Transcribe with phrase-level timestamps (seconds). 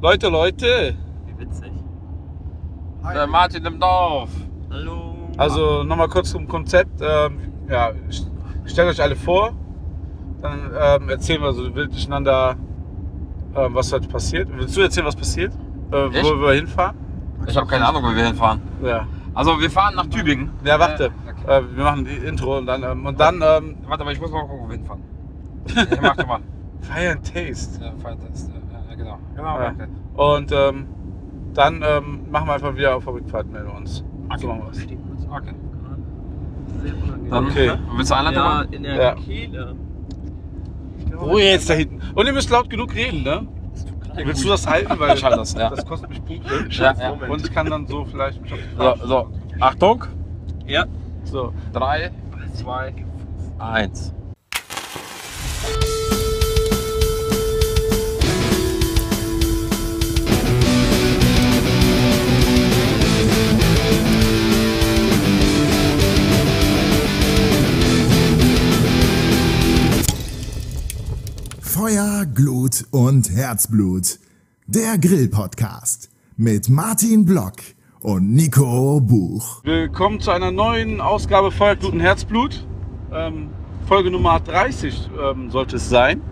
[0.00, 0.94] Leute, Leute.
[1.26, 1.72] Wie witzig.
[3.14, 4.30] Der Martin im Dorf.
[4.70, 5.14] Hallo.
[5.36, 7.00] Also nochmal kurz zum Konzept.
[7.00, 7.38] Ähm,
[7.68, 8.26] ja, st-
[8.66, 9.52] stellt euch alle vor.
[10.42, 12.56] Dann ähm, erzählen wir so wild durcheinander,
[13.54, 14.48] ähm, was heute passiert.
[14.52, 15.52] Willst du erzählen, was passiert?
[15.92, 16.24] Äh, Ich?
[16.24, 16.96] wo wir hinfahren?
[17.46, 18.60] Ich habe keine Ahnung, wo wir hinfahren.
[18.82, 19.06] Ja.
[19.34, 20.50] Also wir fahren nach Tübingen.
[20.64, 21.04] Ja, warte.
[21.06, 21.08] Äh,
[21.44, 21.58] okay.
[21.58, 24.30] Äh, wir machen die Intro und dann, ähm, und dann ähm, Warte mal, ich muss
[24.30, 25.02] mal gucken, wo wir hinfahren.
[25.74, 26.40] Ja, mach doch mal.
[26.80, 27.82] Fire and Taste.
[27.84, 28.48] Ja, Feiertest.
[28.48, 28.59] Ja, ja,
[29.02, 29.18] genau.
[29.36, 29.74] Genau, Ja.
[30.14, 30.86] Und ähm,
[31.54, 34.04] dann ähm, machen wir einfach wieder auf der Rückfahrt, melden wir uns.
[34.28, 34.40] Okay.
[34.40, 34.74] So machen.
[34.74, 35.54] Steht kurz Okay.
[37.30, 37.72] Dann Okay.
[37.96, 39.14] willst du Einleitung Ja, in der Ja.
[39.14, 39.74] Kehle.
[41.20, 42.00] Ruhe Oh, jetzt da hinten.
[42.14, 43.46] Und ihr müsst laut genug reden, ne?
[44.24, 44.98] Willst du das halten?
[44.98, 45.70] Weil Ich halte das, ja.
[45.70, 46.66] das kostet mich Punkte.
[46.70, 47.10] Ja, ja.
[47.28, 49.28] Und ich kann dann so vielleicht mich auf die So, so.
[49.60, 50.04] Achtung.
[50.66, 50.84] Ja.
[51.24, 51.52] So.
[51.72, 52.10] Drei,
[52.54, 52.94] zwei,
[53.58, 54.14] eins.
[72.40, 74.18] Glut und Herzblut.
[74.66, 77.56] Der Grill-Podcast mit Martin Block
[78.00, 79.62] und Nico Buch.
[79.62, 82.66] Willkommen zu einer neuen Ausgabe Feuerglut und Herzblut.
[83.12, 83.50] Ähm,
[83.86, 86.22] Folge Nummer 30 ähm, sollte es sein.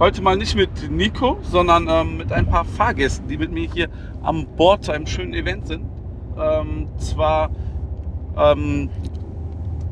[0.00, 3.88] Heute mal nicht mit Nico, sondern ähm, mit ein paar Fahrgästen, die mit mir hier
[4.24, 5.84] an Bord zu einem schönen Event sind.
[6.36, 7.50] Ähm, zwar
[8.36, 8.90] ähm,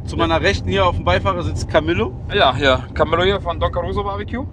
[0.07, 2.13] zu meiner Rechten hier auf dem Beifahrersitz Camillo.
[2.35, 4.45] Ja, hier, Camelo hier von Don Caruso Barbecue.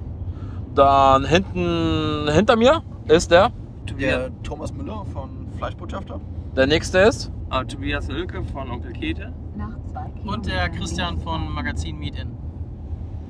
[0.75, 3.51] Dann hinten, hinter mir ist der.
[3.99, 6.19] Der Thomas Müller von Fleischbotschafter.
[6.55, 7.31] Der nächste ist.
[7.49, 9.31] Ah, Tobias Hülke von Onkel Kete.
[9.55, 12.31] Nach zwei Und der Christian von Magazin Meet In.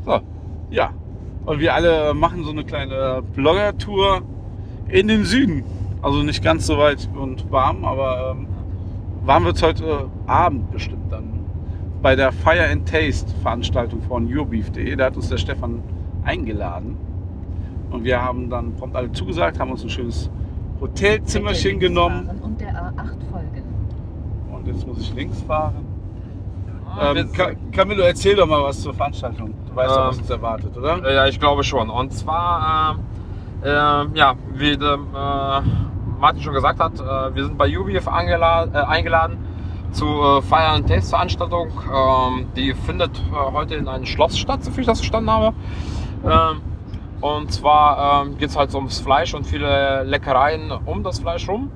[0.05, 0.21] So.
[0.69, 0.91] Ja.
[1.45, 4.21] Und wir alle machen so eine kleine Blogger-Tour
[4.87, 5.63] in den Süden.
[6.01, 8.47] Also nicht ganz so weit und warm, aber ähm,
[9.25, 11.45] warm wird es heute Abend bestimmt dann.
[12.01, 14.95] Bei der Fire and Taste Veranstaltung von yourbeef.de.
[14.95, 15.83] Da hat uns der Stefan
[16.23, 16.97] eingeladen.
[17.93, 20.29] Und wir haben dann prompt alle zugesagt, haben uns ein schönes
[20.81, 22.29] Hotelzimmerchen genommen.
[22.41, 23.63] Und der A8 folgen.
[24.51, 25.85] Und jetzt muss ich links fahren.
[26.95, 29.53] Ah, Ähm, Ka Camillo, erzähl doch mal was zur Veranstaltung.
[29.69, 31.03] Du weißt doch, was Ähm, uns erwartet, oder?
[31.05, 31.89] Äh, Ja, ich glaube schon.
[31.89, 32.97] Und zwar,
[33.63, 35.61] äh, äh, ja, wie der, äh,
[36.19, 39.37] Martin schon gesagt hat, äh, wir sind bei UBF äh, eingeladen
[39.91, 41.69] zur äh, Fire and Taste Veranstaltung.
[41.93, 45.53] Ähm, die findet äh, heute in einem Schloss statt, so viel ich das verstanden habe.
[47.23, 51.71] Und zwar ähm, geht es halt ums Fleisch und viele Leckereien um das Fleisch rum.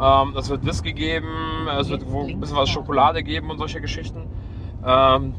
[0.00, 2.68] Ähm, es wird Whisky geben, es wird ein bisschen was.
[2.68, 4.28] Schokolade geben und solche Geschichten.
[4.86, 5.34] Ähm,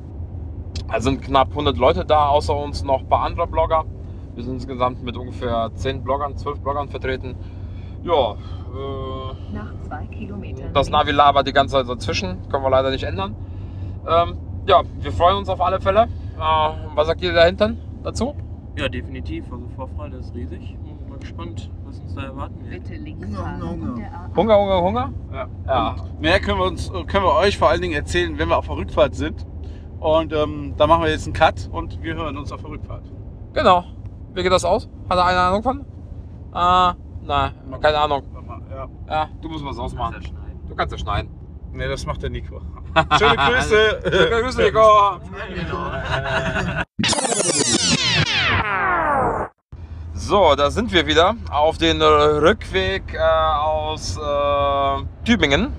[0.94, 3.86] es sind knapp 100 Leute da, außer uns noch ein paar andere Blogger.
[4.34, 7.38] Wir sind insgesamt mit ungefähr 10 Bloggern, 12 Bloggern vertreten.
[8.04, 10.74] Ja, äh, Nach zwei Kilometern.
[10.74, 13.34] das Navi labert die ganze Zeit dazwischen, können wir leider nicht ändern.
[14.06, 14.36] Ähm,
[14.68, 16.10] ja, wir freuen uns auf alle Fälle.
[16.38, 18.36] Äh, was sagt ihr da hinten dazu?
[18.78, 19.46] Ja, definitiv.
[19.52, 20.78] Also Vorfreude ist riesig.
[20.84, 22.84] Bin mal gespannt, was uns da erwarten wird.
[22.84, 23.62] Bitte links Hunger, fahren.
[23.62, 23.96] Hunger, Hunger.
[23.96, 25.14] der A8 Hunger, Hunger, Hunger?
[25.32, 25.48] Ja.
[25.68, 25.96] Ja.
[26.20, 28.76] Mehr können wir, uns, können wir euch vor allen Dingen erzählen, wenn wir auf der
[28.76, 29.46] Rückfahrt sind.
[30.00, 33.04] Und ähm, da machen wir jetzt einen Cut und wir hören uns auf der Rückfahrt.
[33.54, 33.86] Genau.
[34.34, 34.90] Wie geht das aus?
[35.10, 35.86] Hat er eine Ahnung von?
[36.52, 38.24] Ah, nein, keine Ahnung.
[38.70, 38.90] Ja.
[39.08, 40.16] Ja, du musst was ausmachen.
[40.68, 41.32] Du kannst ja schneiden.
[41.72, 42.60] Nee, das macht der Nico.
[43.18, 44.02] Schöne Grüße.
[44.12, 44.82] Schöne Grüße, Nico.
[50.18, 55.74] So, da sind wir wieder auf den Rückweg äh, aus äh, Tübingen.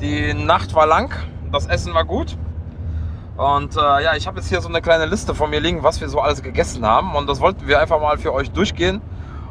[0.00, 1.14] Die Nacht war lang,
[1.52, 2.36] das Essen war gut.
[3.36, 6.00] Und äh, ja, ich habe jetzt hier so eine kleine Liste vor mir liegen, was
[6.00, 7.14] wir so alles gegessen haben.
[7.14, 9.00] Und das wollten wir einfach mal für euch durchgehen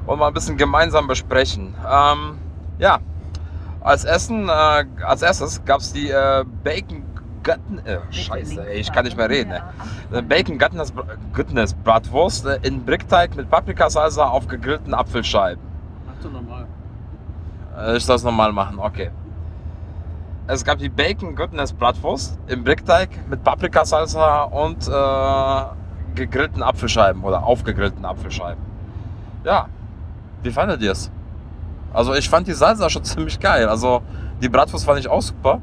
[0.06, 1.74] und mal ein bisschen gemeinsam besprechen.
[1.90, 2.40] Ähm,
[2.80, 3.00] ja,
[3.80, 7.03] als Essen, äh, als erstes gab es die äh, Bacon
[7.44, 9.52] Gotten, äh, Scheiße, ey, ich kann nicht mehr reden.
[9.52, 9.60] Ey.
[9.60, 9.64] A8
[10.12, 10.28] folgen.
[10.28, 10.94] Bacon Goodness,
[11.34, 15.62] Goodness Bratwurst äh, in Brickteig mit Paprikasalsa auf gegrillten Apfelscheiben.
[16.06, 16.66] Mach doch nochmal.
[17.78, 19.12] Äh, Ich soll es nochmal machen, okay.
[20.48, 27.44] Es gab die Bacon Goodness Bratwurst im Brickteig mit Paprikasalsa und äh, gegrillten Apfelscheiben oder
[27.44, 28.62] aufgegrillten Apfelscheiben.
[29.44, 29.68] Ja,
[30.42, 31.10] wie fandet ihr es?
[31.94, 33.68] Also ich fand die Salsa schon ziemlich geil.
[33.70, 34.02] Also
[34.42, 35.62] die Bratwurst fand ich auch super.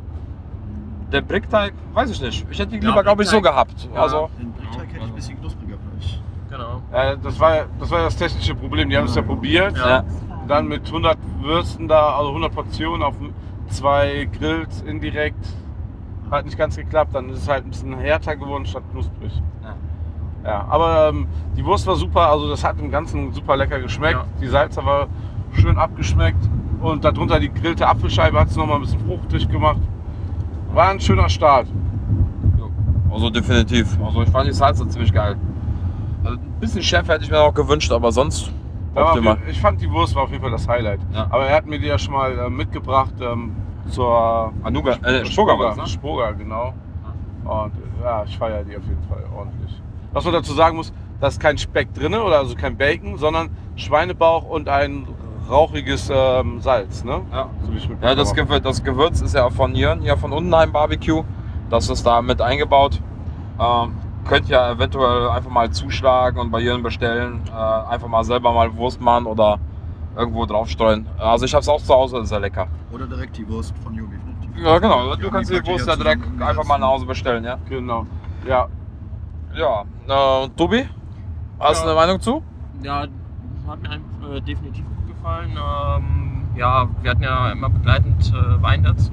[1.13, 2.47] Der Brickteig, weiß ich nicht.
[2.51, 3.89] Ich hätte die Ja, lieber, glaube ich, so gehabt.
[3.95, 6.23] Also Den Brickteig hätte ich ein bisschen knuspriger vielleicht.
[6.51, 6.83] Genau.
[6.93, 8.91] Äh, das, war, das war das technische Problem.
[8.91, 9.77] Die haben es ja probiert.
[9.77, 10.05] Ja.
[10.47, 13.15] Dann mit 100 Würsten da, also 100 Portionen auf
[13.69, 15.47] zwei Grills indirekt.
[16.31, 17.15] Hat nicht ganz geklappt.
[17.15, 19.33] Dann ist es halt ein bisschen härter geworden statt knusprig.
[19.63, 19.75] Ja.
[20.43, 21.27] Ja, aber ähm,
[21.57, 22.31] die Wurst war super.
[22.31, 24.15] Also das hat im Ganzen super lecker geschmeckt.
[24.15, 24.27] Ja.
[24.41, 25.09] Die Salsa war
[25.53, 26.49] schön abgeschmeckt.
[26.81, 29.81] Und darunter die gegrillte Apfelscheibe hat es nochmal ein bisschen fruchtig gemacht.
[30.73, 31.67] War ein schöner Start.
[33.11, 33.99] Also definitiv.
[34.05, 35.37] Also ich fand die Salsa ziemlich geil.
[36.23, 38.53] Also ein bisschen Schärfe hätte ich mir auch gewünscht, aber sonst
[38.95, 39.39] Ja, optimal.
[39.49, 41.01] ich fand die Wurst war auf jeden Fall das Highlight.
[41.13, 41.27] Ja.
[41.31, 43.53] Aber er hat mir die ja schon mal äh, mitgebracht ähm,
[43.89, 45.87] zur Anuga, äh, Spoga das, ne?
[45.89, 46.73] Spoga, genau.
[47.45, 47.73] Und
[48.03, 49.83] ja, ich feiere die auf jeden Fall ordentlich.
[50.13, 53.51] Was man dazu sagen muss, da ist kein Speck drin oder also kein Bacon, sondern
[53.75, 55.07] Schweinebauch und ein
[55.51, 57.23] rauchiges ähm, Salz, ne?
[57.33, 57.47] Ja.
[57.65, 61.25] So wie ich Ja, das, Gewürz, das Gewürz ist ja von hier von Undenheim Barbecue.
[61.69, 63.01] Das ist da mit eingebaut.
[63.59, 63.93] Ähm,
[64.29, 67.43] könnt ihr eventuell einfach mal zuschlagen und bei Jörn bestellen.
[67.49, 69.59] Äh, einfach mal selber mal Wurst machen oder
[70.17, 71.07] irgendwo draufstreuen.
[71.19, 72.67] Also ich habe es auch zu Hause, ist sehr lecker.
[72.93, 74.17] Oder direkt die Wurst von Jubi.
[74.57, 76.89] Die- Ja genau, du haben kannst die Wurst ja direkt einfach mal nach.
[76.89, 77.59] Hause bestellen, ja?
[77.69, 78.07] Genau.
[78.47, 78.67] Ja,
[79.57, 79.83] Ja,
[80.45, 80.87] äh, Tobi,
[81.59, 81.93] hast du Ja.
[81.93, 82.43] eine Meinung zu?
[82.83, 83.07] Ja,
[83.69, 84.85] hat mir äh, definitiv
[85.21, 85.57] gut gefallen.
[85.57, 89.13] Ähm, ja, wir hatten ja immer begleitend äh, Wein dazu.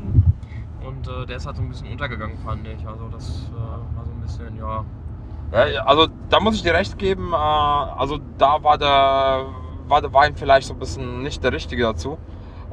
[0.85, 2.87] Und äh, der ist halt so ein bisschen untergegangen, fand ich.
[2.87, 4.85] Also das äh, war so ein bisschen, ja.
[5.51, 7.33] Ja, also da muss ich dir recht geben.
[7.33, 9.45] Äh, also da war der,
[9.87, 12.17] war der Wein vielleicht so ein bisschen nicht der richtige dazu.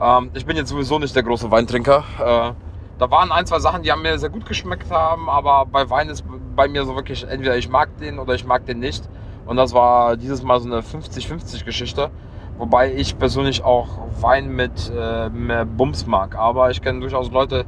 [0.01, 2.05] Ähm, ich bin jetzt sowieso nicht der große Weintrinker.
[2.19, 2.53] Äh,
[2.99, 6.09] da waren ein, zwei Sachen, die haben mir sehr gut geschmeckt haben, aber bei Wein
[6.09, 9.09] ist bei mir so wirklich entweder ich mag den oder ich mag den nicht.
[9.47, 12.11] Und das war dieses Mal so eine 50-50 Geschichte.
[12.59, 13.89] Wobei ich persönlich auch
[14.21, 16.37] Wein mit äh, mehr Bums mag.
[16.37, 17.65] Aber ich kenne durchaus Leute,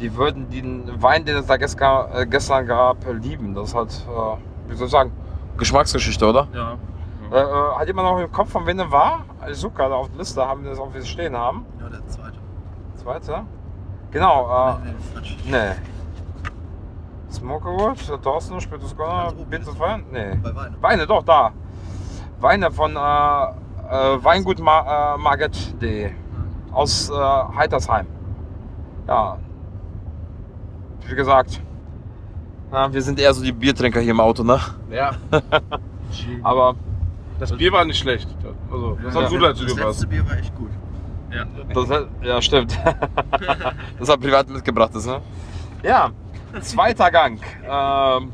[0.00, 3.54] die würden den Wein, den es da gestern, äh, gestern gab, lieben.
[3.54, 5.12] Das ist halt, äh, wie soll ich sagen,
[5.58, 6.48] Geschmacksgeschichte, oder?
[6.52, 6.76] Ja.
[7.32, 9.24] Äh, äh, hat jemand noch im Kopf, von wem der war?
[9.48, 11.64] Ich suche gerade auf der Liste, haben wir das auf wie stehen haben.
[11.78, 12.38] Ja, der zweite.
[12.96, 13.42] Zweite.
[14.10, 14.92] Genau, Nee,
[15.50, 17.32] nee, äh, nee.
[17.32, 19.46] Smokerwood, Thorsten, Spätes oben.
[19.48, 20.04] Bittes Wein?
[20.10, 20.34] Nee.
[20.42, 20.76] Bei Wein.
[20.80, 21.52] Weine, doch, da.
[22.40, 23.59] Weine von äh,
[23.90, 26.10] äh, Weingut Ma äh, Marget.de
[26.72, 27.14] aus äh,
[27.56, 28.06] Heitersheim.
[29.08, 29.38] Ja.
[31.06, 31.60] Wie gesagt,
[32.72, 34.60] ja, wir sind eher so die Biertrinker hier im Auto, ne?
[34.90, 35.10] ja.
[36.42, 36.74] Aber
[37.40, 38.28] Das Bier war nicht schlecht.
[38.70, 39.28] Also, das hat Ja.
[39.28, 40.00] gut dazu Das gepasst.
[40.02, 40.70] letzte Bier war echt gut.
[41.32, 41.44] Ja.
[41.74, 42.78] das hat, ja, stimmt.
[43.98, 45.20] das hat privat mitgebracht, ist, ne?
[45.82, 46.10] Ja,
[46.60, 47.40] zweiter Gang.
[47.64, 48.32] Ähm,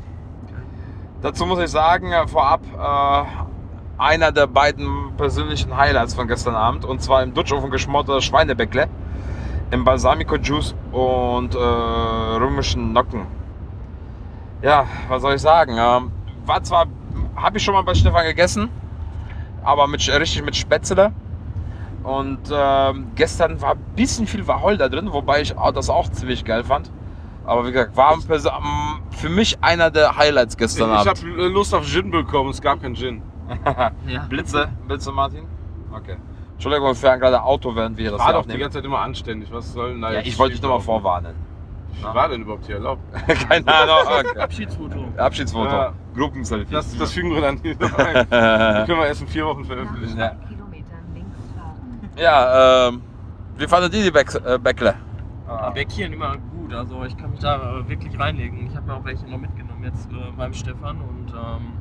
[1.21, 3.46] dazu muss ich sagen, äh, vorab äh,
[3.97, 8.87] einer der beiden persönlichen Highlights von gestern Abend und zwar im Dutchofen geschmorte Schweinebäckle
[9.71, 13.25] im Balsamico Juice und äh, römischen Nocken.
[14.61, 15.75] Ja, was soll ich sagen?
[15.77, 16.11] Ähm,
[16.45, 16.85] war zwar,
[17.35, 18.69] habe ich schon mal bei Stefan gegessen,
[19.63, 21.11] aber mit, richtig mit Spätzle.
[22.03, 26.63] Und ähm, gestern war ein bisschen viel Wacholder drin, wobei ich das auch ziemlich geil
[26.63, 26.89] fand.
[27.45, 31.23] Aber wie gesagt, war ähm, für mich einer der Highlights Ich gestern habe Abend.
[31.23, 33.21] Lust auf Gin bekommen, es gab keinen Gin.
[34.07, 34.19] ja.
[34.29, 35.45] Blitze, Blitze Martin?
[35.93, 36.17] Okay.
[36.53, 38.59] Entschuldigung, wir fahren gerade Auto, während wir hier das War doch die aufnehmen.
[38.61, 39.51] ganze Zeit immer anständig.
[39.51, 41.35] Was soll denn da Ja, ich wollte dich nochmal vorwarnen.
[41.93, 43.01] Wie war denn überhaupt hier erlaubt?
[43.49, 43.95] Keine Ahnung.
[44.07, 44.39] Okay.
[44.39, 45.05] Abschiedsfoto.
[45.17, 45.69] Abschiedsfoto.
[45.69, 45.93] Ja.
[46.15, 46.73] Gruppenselfie.
[46.73, 47.73] Das, das fügen wir dann hier.
[47.73, 48.29] Die können
[48.99, 50.17] wir erst in vier Wochen veröffentlichen.
[50.17, 50.31] Ja.
[52.17, 53.01] Ja, ähm,
[53.57, 54.95] wie fandet ihr die Bäck äh, Bäckle?
[55.69, 58.67] Die Bäckchen immer gut, also ich kann mich da wirklich reinlegen.
[58.67, 61.73] Ich habe mir auch welche noch mitgenommen jetzt äh, beim Stefan und ähm,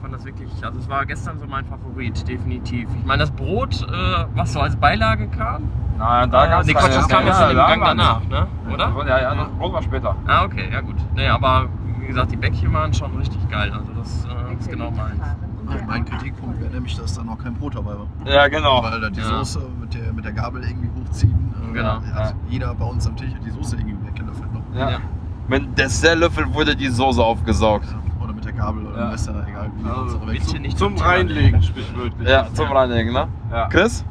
[0.00, 2.88] fand das wirklich, also es war gestern so mein Favorit, definitiv.
[2.98, 5.64] Ich meine, das Brot, äh, was so als Beilage kam,
[5.98, 8.46] Nein, da äh, gab's nee, Quatsch, das kam jetzt Ja, im da Gang danach, ne?
[8.72, 8.92] oder?
[9.08, 10.16] Ja, ja, das Brot war später.
[10.26, 10.96] Ah, okay, ja gut.
[11.14, 11.66] Nee, aber
[12.00, 15.20] wie gesagt, die Bäckchen waren schon richtig geil, also das äh, ist genau meins.
[15.64, 18.06] Mein, mein Kritikpunkt wäre nämlich, dass da noch kein Brot dabei war.
[18.24, 18.82] Ja, genau.
[18.82, 19.26] Weil da die Ja.
[19.26, 21.54] Soße mit der, mit der Gabel irgendwie hochziehen.
[21.70, 22.32] äh, Genau, Hat ja.
[22.48, 24.62] jeder bei uns am Tisch die Soße irgendwie weggelöffelt noch.
[24.74, 24.90] Ja.
[24.92, 24.98] Ja.
[25.48, 27.84] Mit Dessertlöffel wurde die Soße aufgesaugt.
[27.84, 28.24] Ja.
[28.24, 29.10] Oder mit der Gabel oder Ja.
[29.10, 32.28] Messer, egal Also, Bitte nicht Zum Reinlegen, sprichwörtlich.
[32.28, 33.28] Ja, zum Reinigen, ne?
[33.50, 33.68] Ja.
[33.68, 34.04] Chris?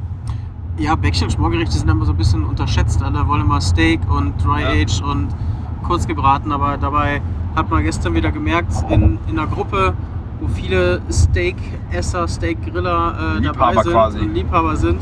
[0.78, 3.02] Ja, Bäckchen und Schmorgerichte sind immer so ein bisschen unterschätzt.
[3.02, 4.68] Alle wollen immer Steak und Dry Ja.
[4.70, 5.28] Age und
[5.82, 7.20] kurz gebraten, aber dabei
[7.56, 9.94] hat man gestern wieder gemerkt, in, in einer Gruppe,
[10.40, 14.18] wo viele Steak-Esser, Steak-Griller äh, dabei sind quasi.
[14.20, 15.00] und Liebhaber sind,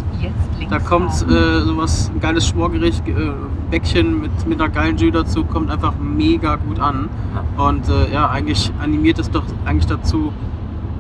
[0.71, 3.33] da kommt äh, sowas, ein geiles Schmorgericht, äh,
[3.71, 7.09] Bäckchen mit, mit einer geilen Jus dazu, kommt einfach mega gut an.
[7.57, 10.33] Und äh, ja, eigentlich animiert es doch eigentlich dazu,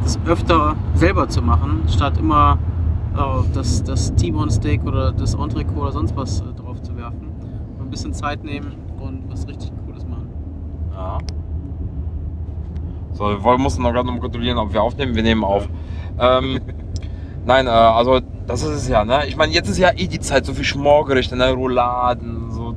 [0.02, 2.58] das öfter selber zu machen, statt immer
[3.16, 3.20] äh,
[3.54, 7.28] das, das T-Bone Steak oder das Entrecot oder sonst was äh, drauf zu werfen.
[7.80, 10.28] Ein bisschen Zeit nehmen und was richtig Cooles machen.
[10.92, 11.18] Ja.
[13.16, 15.14] So, wir mussten noch gerade kontrollieren, ob wir aufnehmen.
[15.14, 15.66] Wir nehmen auf.
[16.20, 16.60] Ähm,
[17.46, 19.26] nein, äh, also das ist es ja, ne?
[19.26, 21.50] Ich meine, jetzt ist ja eh die Zeit, so viel Schmorgerichte, ne?
[21.52, 22.74] Rouladen, so,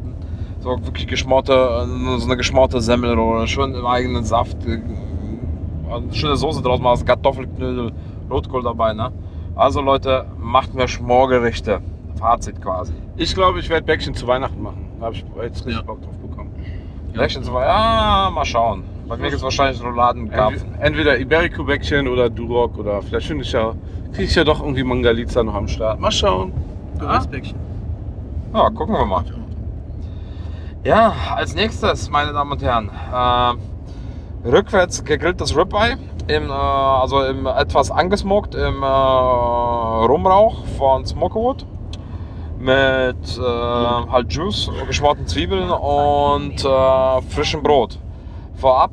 [0.62, 4.80] so wirklich geschmorte, äh, so eine geschmorte Semmelrolle, schön im eigenen Saft, äh,
[5.92, 7.92] eine schöne Soße draus machen, Kartoffelknödel,
[8.32, 9.12] Rotkohl dabei, ne?
[9.56, 11.82] Also Leute, macht mir Schmorgerichte.
[12.18, 12.94] Fazit quasi.
[13.18, 14.90] Ich glaube, ich werde Bäckchen zu Weihnachten machen.
[15.00, 15.82] Da habe ich jetzt richtig Ja.
[15.82, 16.52] Bock drauf bekommen.
[17.14, 18.84] Rechen so Ja, mal schauen.
[19.10, 20.32] Bei mir gibt es wahrscheinlich Rouladen.
[20.32, 23.74] Entweder, entweder Iberico-Bäckchen oder Duroc oder vielleicht finde ich ja,
[24.12, 26.00] kriege ich ja doch irgendwie Mangalitza noch am Start.
[26.00, 26.54] Mal schauen.
[27.00, 27.20] Du Ah.
[27.30, 27.58] Bäckchen.
[28.54, 29.24] Ja, gucken wir mal.
[30.84, 35.98] Ja, als nächstes, meine Damen und Herren, äh, rückwärts gegrilltes Ribeye,
[36.28, 41.66] im, äh, also im etwas angesmoked im äh, Rumrauch von Smokewood
[42.60, 47.98] mit äh, halt Juice, geschmorten Zwiebeln und äh, frischem Brot.
[48.60, 48.92] Vorab,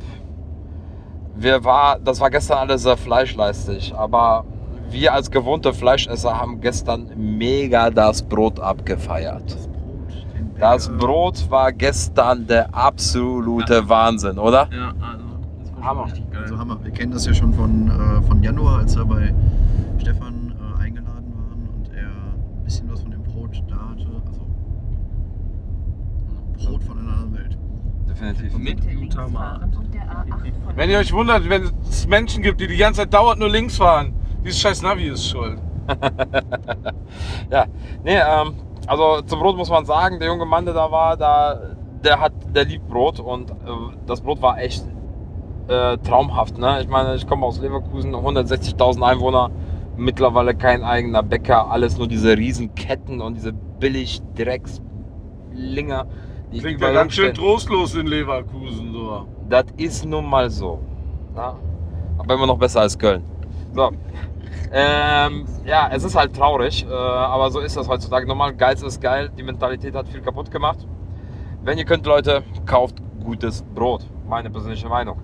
[1.34, 4.44] wir war, das war gestern alles sehr fleischleistig, aber
[4.90, 9.56] wir als gewohnte Fleischesser haben gestern mega das Brot abgefeiert.
[10.58, 14.68] Das Brot, Brot war gestern der absolute Wahnsinn, oder?
[14.72, 15.24] Ja, also,
[15.58, 16.04] das war Hammer.
[16.06, 16.42] richtig geil.
[16.42, 16.78] Also Hammer.
[16.82, 19.34] Wir kennen das ja schon von, äh, von Januar, als wir bei
[19.98, 24.06] Stefan äh, eingeladen waren und er ein bisschen was von dem Brot da hatte.
[24.26, 24.46] Also
[26.70, 27.25] Brot von einer anderen Welt.
[28.20, 28.58] Definitiv.
[28.58, 29.60] Mit Bitte links Glutamat.
[29.60, 30.76] fahren und der A8 folgen.
[30.76, 33.76] Wenn ihr euch wundert, wenn es Menschen gibt, die die ganze Zeit dauernd nur links
[33.76, 35.58] fahren, dieses scheiß Navi ist schuld.
[37.50, 37.66] Ja,
[38.04, 38.54] nee, ähm,
[38.86, 41.60] also zum Brot muss man sagen, der junge Mann, der da war, da,
[42.02, 43.54] der hat, der liebt Brot und äh,
[44.06, 44.84] das Brot war echt
[45.68, 46.58] äh, traumhaft.
[46.58, 46.80] Ne?
[46.82, 49.50] Ich meine, ich komme aus Leverkusen, 160.000 Einwohner,
[49.96, 56.06] mittlerweile kein eigener Bäcker, alles nur diese Riesenketten und diese billig Dreckslinger.
[56.52, 58.92] Die Klingt ja ganz schön trostlos in Leverkusen.
[58.92, 59.26] So.
[59.48, 60.80] Das ist nun mal so.
[61.34, 61.56] Ja?
[62.18, 63.22] Aber immer noch besser als Köln.
[63.74, 63.90] So.
[64.72, 68.26] Ähm, ja, es ist halt traurig, äh, aber so ist das heutzutage.
[68.26, 69.30] Normal, Geiz ist geil.
[69.36, 70.86] Die Mentalität hat viel kaputt gemacht.
[71.62, 74.06] Wenn ihr könnt, Leute, kauft gutes Brot.
[74.28, 75.20] Meine persönliche Meinung.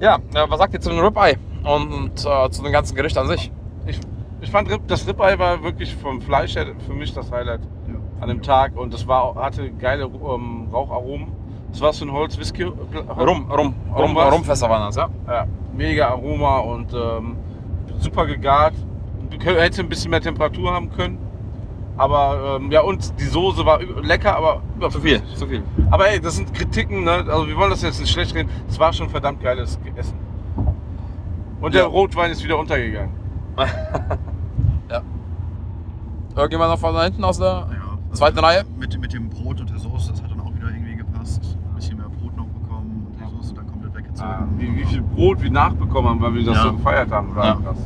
[0.00, 3.28] Ja, äh, was sagt ihr zu dem Ribeye und äh, zu dem ganzen Gericht an
[3.28, 3.50] sich?
[3.86, 4.00] Ich,
[4.40, 7.94] ich fand das Ribeye war wirklich vom Fleisch her für mich das Highlight Ja.
[8.24, 11.28] An dem Tag und das war, hatte geile ähm, Raucharomen.
[11.70, 12.62] Das war so ein Holz Whisky.
[12.62, 12.74] Rum,
[13.18, 14.32] rum, rum, Rum was?
[14.32, 15.08] Rumfässer waren das, ja?
[15.28, 17.36] Ja, mega Aroma und ähm,
[17.98, 18.72] super gegart.
[19.30, 21.18] Du hättest ein bisschen mehr Temperatur haben können.
[21.96, 25.62] Aber ähm, ja, und die Soße war lecker, aber Zu viel, zu viel.
[25.90, 27.24] Aber ey, das sind Kritiken, ne?
[27.28, 28.48] Also wir wollen das jetzt nicht schlecht reden.
[28.68, 30.16] Es war schon verdammt geiles Essen.
[31.60, 31.88] Und der Ja.
[31.88, 33.12] Rotwein ist wieder untergegangen.
[36.36, 37.68] Irgendjemand noch von da hinten aus der
[38.14, 38.62] Also zweiten Reihe?
[38.78, 41.56] Mit, mit dem Brot und der Soße, das hat dann auch wieder irgendwie gepasst.
[41.68, 44.30] Ein bisschen mehr Brot noch bekommen und die Soße dann komplett weggezogen.
[44.30, 46.62] Ah, wie, wie viel Brot wir nachbekommen haben, weil wir das Ja.
[46.62, 47.34] so gefeiert haben.
[47.34, 47.54] War Ja.
[47.56, 47.76] krass.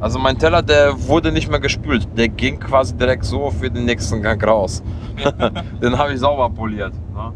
[0.00, 2.08] Also mein Teller, der wurde nicht mehr gespült.
[2.16, 4.82] Der ging quasi direkt so für den nächsten Gang raus.
[5.82, 6.94] den habe ich sauber poliert.
[7.14, 7.32] Ne?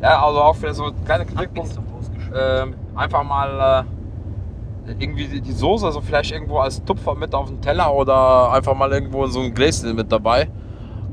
[0.00, 1.80] Ja, also auch für so kleine Kritikpunkte.
[2.36, 3.84] Ähm, einfach mal
[4.86, 8.52] äh, irgendwie die, die Soße, also vielleicht irgendwo als Tupfer mit auf den Teller oder
[8.52, 10.48] einfach mal irgendwo in so ein Gläschen mit dabei.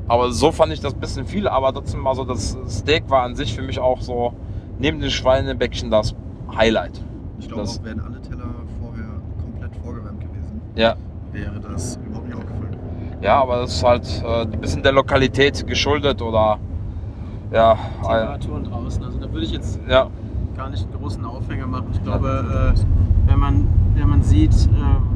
[0.08, 3.34] Aber so fand ich das ein bisschen viel, aber trotzdem, also das Steak war an
[3.34, 4.32] sich für mich auch so
[4.78, 6.14] neben den Schweinebäckchen das
[6.56, 7.02] Highlight.
[7.38, 8.44] Ich glaube das- auch, wären alle Teller
[8.80, 9.06] vorher
[9.42, 10.94] komplett vorgewärmt gewesen, Ja.
[11.32, 12.76] wäre das überhaupt nicht aufgefallen.
[13.20, 16.58] Ja, aber das ist halt äh, ein bisschen der Lokalität geschuldet oder
[17.52, 19.02] ja, äh, Temperaturen draußen.
[19.04, 20.06] Also da würde ich jetzt ja,
[20.56, 21.86] gar nicht einen großen Aufhänger machen.
[21.92, 24.68] Ich glaube, äh, wenn, man, wenn man sieht, äh,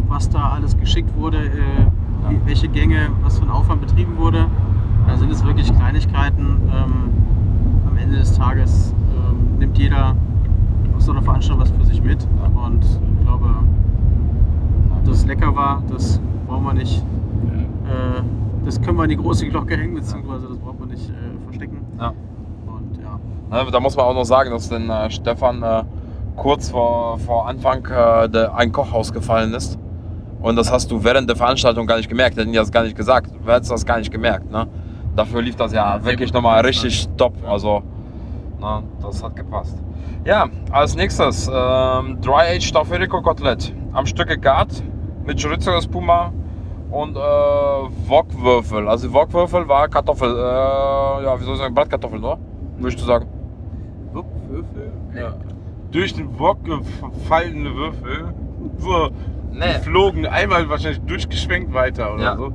[0.09, 1.51] was da alles geschickt wurde, äh,
[2.29, 4.47] wie, welche Gänge, was für ein Aufwand betrieben wurde,
[5.11, 6.71] da sind es wirklich Kleinigkeiten.
[6.73, 7.11] Ähm,
[7.87, 10.15] am Ende des Tages ähm, nimmt jeder
[10.97, 12.27] aus so einer Veranstaltung was für sich mit.
[12.55, 13.49] Und ich glaube,
[15.05, 16.99] dass es lecker war, das brauchen wir nicht.
[16.99, 18.23] Äh,
[18.65, 21.85] das können wir in die große Glocke hängen, beziehungsweise das braucht man nicht äh, verstecken.
[21.99, 22.13] Ja.
[22.67, 23.71] Und ja.
[23.71, 25.83] Da muss man auch noch sagen, dass denn äh, Stefan äh,
[26.37, 29.77] kurz vor, vor Anfang äh, ein Kochhaus gefallen ist.
[30.41, 32.37] Und das hast du während der Veranstaltung gar nicht gemerkt.
[32.37, 33.33] Hätten die das gar nicht gesagt.
[33.45, 34.51] Du hättest das gar nicht gemerkt.
[34.51, 34.67] Ne?
[35.21, 37.35] Dafür lief das ja, Ja, wirklich nochmal richtig top.
[37.47, 37.83] Also,
[38.59, 39.77] na, das hat gepasst.
[40.25, 43.71] Ja, als nächstes ähm, Dry Aged Taferico Kotelett.
[43.93, 44.83] Am Stück gegart
[45.27, 46.33] mit Chorizo Espuma
[46.91, 48.89] und äh, Wok-Würfel.
[48.89, 52.39] Also Wok-Würfel war Kartoffel, äh, ja, wie soll ich sagen, Bratkartoffeln, oder?
[52.79, 53.27] Würdest du sagen?
[54.15, 54.65] Würfel?
[55.15, 55.35] Ja.
[55.91, 58.33] Durch den Wok gefallene Würfel.
[58.79, 59.11] So,
[59.53, 59.81] Nee.
[59.83, 62.37] Flogen einmal wahrscheinlich durchgeschwenkt weiter oder Ja.
[62.37, 62.53] so.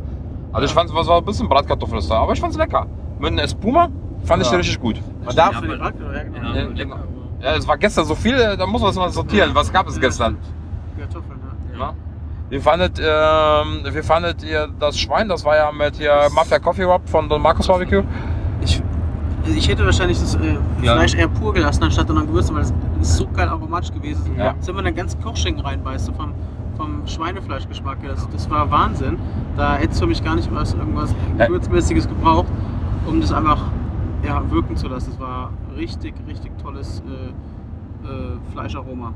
[0.56, 2.88] Also ich fand es war ein bisschen Bratkartoffel ist da, aber ich fand es lecker.
[3.20, 3.90] Mit einem Espuma
[4.24, 4.54] fand ich Ja.
[4.56, 5.02] den richtig gut.
[5.26, 6.54] Man darf Ja, genau.
[6.54, 6.96] Ja, genau.
[7.42, 9.50] Ja, es war gestern so viel, da muss man es mal sortieren.
[9.54, 10.38] Was gab es gestern?
[10.98, 11.40] Kartoffeln,
[11.74, 11.80] ja.
[11.80, 11.94] Ja.
[12.50, 15.28] Wie fandet, ähm, wie fandet ihr das Schwein?
[15.28, 18.04] Das war ja mit hier Mafia Coffee Wrap von Don Marcos Barbecue.
[18.62, 18.82] Ich,
[19.46, 20.94] ich hätte wahrscheinlich das äh, Ja.
[20.94, 24.36] Fleisch eher pur gelassen, anstatt dann Gewürze, weil es ist so geil aromatisch gewesen.
[24.38, 24.56] Ja.
[24.62, 26.34] So, wenn man dann ganz Kochschinken reinbeißt, so vom,
[26.78, 27.98] vom Schweinefleischgeschmack.
[28.04, 29.18] Das, das war Wahnsinn.
[29.58, 31.48] Da hätte es für mich gar nicht was irgendwas Ja.
[31.48, 32.48] Gewürzmäßiges gebraucht,
[33.08, 33.62] um das einfach
[34.24, 35.12] ja, wirken zu lassen.
[35.12, 39.14] Das war richtig, richtig tolles äh, äh, Fleischaroma.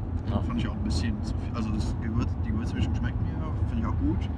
[0.48, 1.56] Fand ich auch ein bisschen zu viel.
[1.56, 3.34] Also das Gewürz, die Gewürzmischung schmeckt mir,
[3.68, 4.30] finde ich auch gut.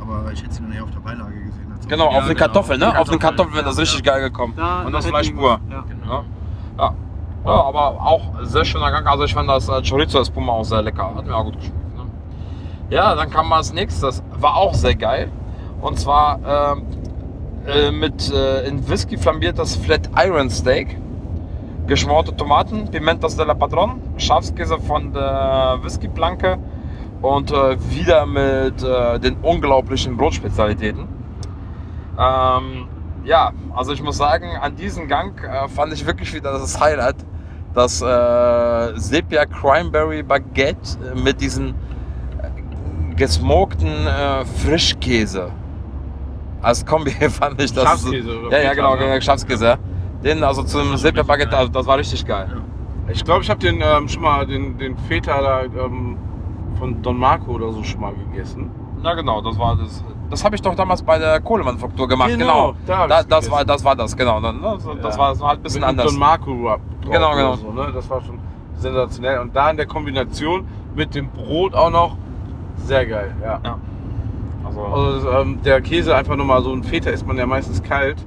[0.00, 1.72] Aber ich hätte sie dann eher auf der Beilage gesehen.
[1.72, 2.38] als auf- Genau, Ja, auf den genau.
[2.46, 2.98] Kartoffeln, ne?
[2.98, 4.12] Auf den Kartoffeln, wäre das ja, richtig ja.
[4.12, 4.52] geil gekommen.
[4.56, 5.58] Da, Und da das Fleisch pur.
[5.70, 5.84] Ja.
[5.88, 6.24] Genau.
[6.78, 6.94] Ja.
[7.44, 9.06] Ja, aber auch sehr schöner Gang.
[9.06, 11.14] Also ich fand das äh, Chorizo Espuma auch sehr lecker.
[11.14, 11.77] Hat mir auch gut geschmeckt.
[12.90, 14.22] Ja, dann kam mal als nächstes.
[14.32, 15.30] War auch sehr geil.
[15.80, 16.86] Und zwar ähm,
[17.66, 20.96] äh, mit äh, in Whisky flambiertes Flat Iron Steak.
[21.86, 26.58] Geschmorte Tomaten, Pimentas de la Patron, Schafskäse von der Whiskyplanke
[27.22, 31.08] und äh, wieder mit äh, den unglaublichen Brotspezialitäten.
[32.18, 32.88] Ähm,
[33.24, 37.16] ja, also ich muss sagen, an diesem Gang äh, fand ich wirklich wieder das Highlight.
[37.74, 41.74] Das äh, Sepia Cranberry Baguette mit diesen
[43.18, 45.50] gesmokten äh, Frischkäse.
[46.62, 47.84] Als Kombi fand ich das.
[47.84, 49.00] Schafskäse oder Ja, ja, genau, ne?
[49.06, 49.66] genau, Schafskäse.
[49.66, 49.76] ja.
[50.24, 51.58] Den, also zum war Sepia richtig Baguette, geil.
[51.60, 52.48] also das war richtig geil.
[53.12, 56.16] Ich glaube, ich habe den ähm, schon mal den, den Feta da ähm,
[56.78, 58.70] von Don Marco oder so schon mal gegessen.
[59.02, 60.02] Na genau, das war das.
[60.30, 62.28] Das habe ich doch damals bei der Kohlemanufaktur gemacht.
[62.30, 62.74] Genau, Genau.
[62.86, 63.66] da Da, das, war, gegessen.
[63.68, 64.40] das war das, genau.
[64.40, 64.54] Das,
[65.00, 65.18] das, Ja.
[65.20, 66.06] war, war halt ein bisschen Mit anders.
[66.10, 66.80] Don Marco Rub.
[67.08, 67.54] Genau, genau.
[67.54, 67.90] So, ne?
[67.94, 68.38] Das war schon
[68.76, 69.38] sensationell.
[69.38, 72.16] Und da in der Kombination mit dem Brot auch noch
[72.84, 73.34] sehr geil.
[73.42, 73.60] Ja.
[74.64, 78.24] Also, Also ähm, der Käse einfach nochmal so ein Feta isst man ja meistens kalt.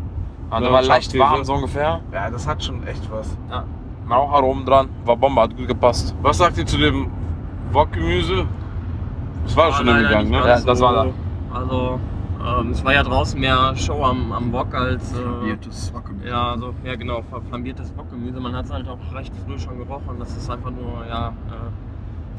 [0.50, 2.00] also ja, war leicht warm so ungefähr.
[2.12, 3.38] Ja, das hat schon echt was.
[3.50, 3.64] Ja.
[4.10, 6.14] Raucharomen dran, war Bombe, hat gut gepasst.
[6.22, 7.08] Was sagt ihr zu dem
[7.72, 8.46] Wokgemüse?
[9.46, 10.38] Das war War schon leider gegangen, ne?
[10.38, 11.06] Ja, ganz das so- war da.
[11.54, 12.00] Also,
[12.60, 15.14] ähm, es war ja draußen mehr Show am, am Wok als.
[15.14, 16.28] Äh, Flambiertes Wokgemüse.
[16.30, 18.40] ja, also, ja, genau, flambiertes Wokgemüse.
[18.40, 21.30] Man hat es halt auch recht früh schon gerochen, dass es einfach nur, ja.
[21.30, 21.32] Äh,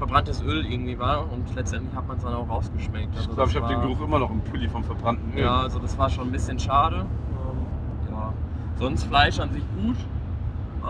[0.03, 3.17] verbranntes Öl irgendwie war und letztendlich hat man es dann auch rausgeschmeckt.
[3.17, 5.45] Also Ich glaube, ich habe den Geruch immer noch im Pulli vom verbrannten Öl.
[5.45, 7.07] Ja, also das war schon ein bisschen schade.
[7.07, 8.33] Ähm, ja.
[8.81, 9.97] Sonst Fleisch an sich gut.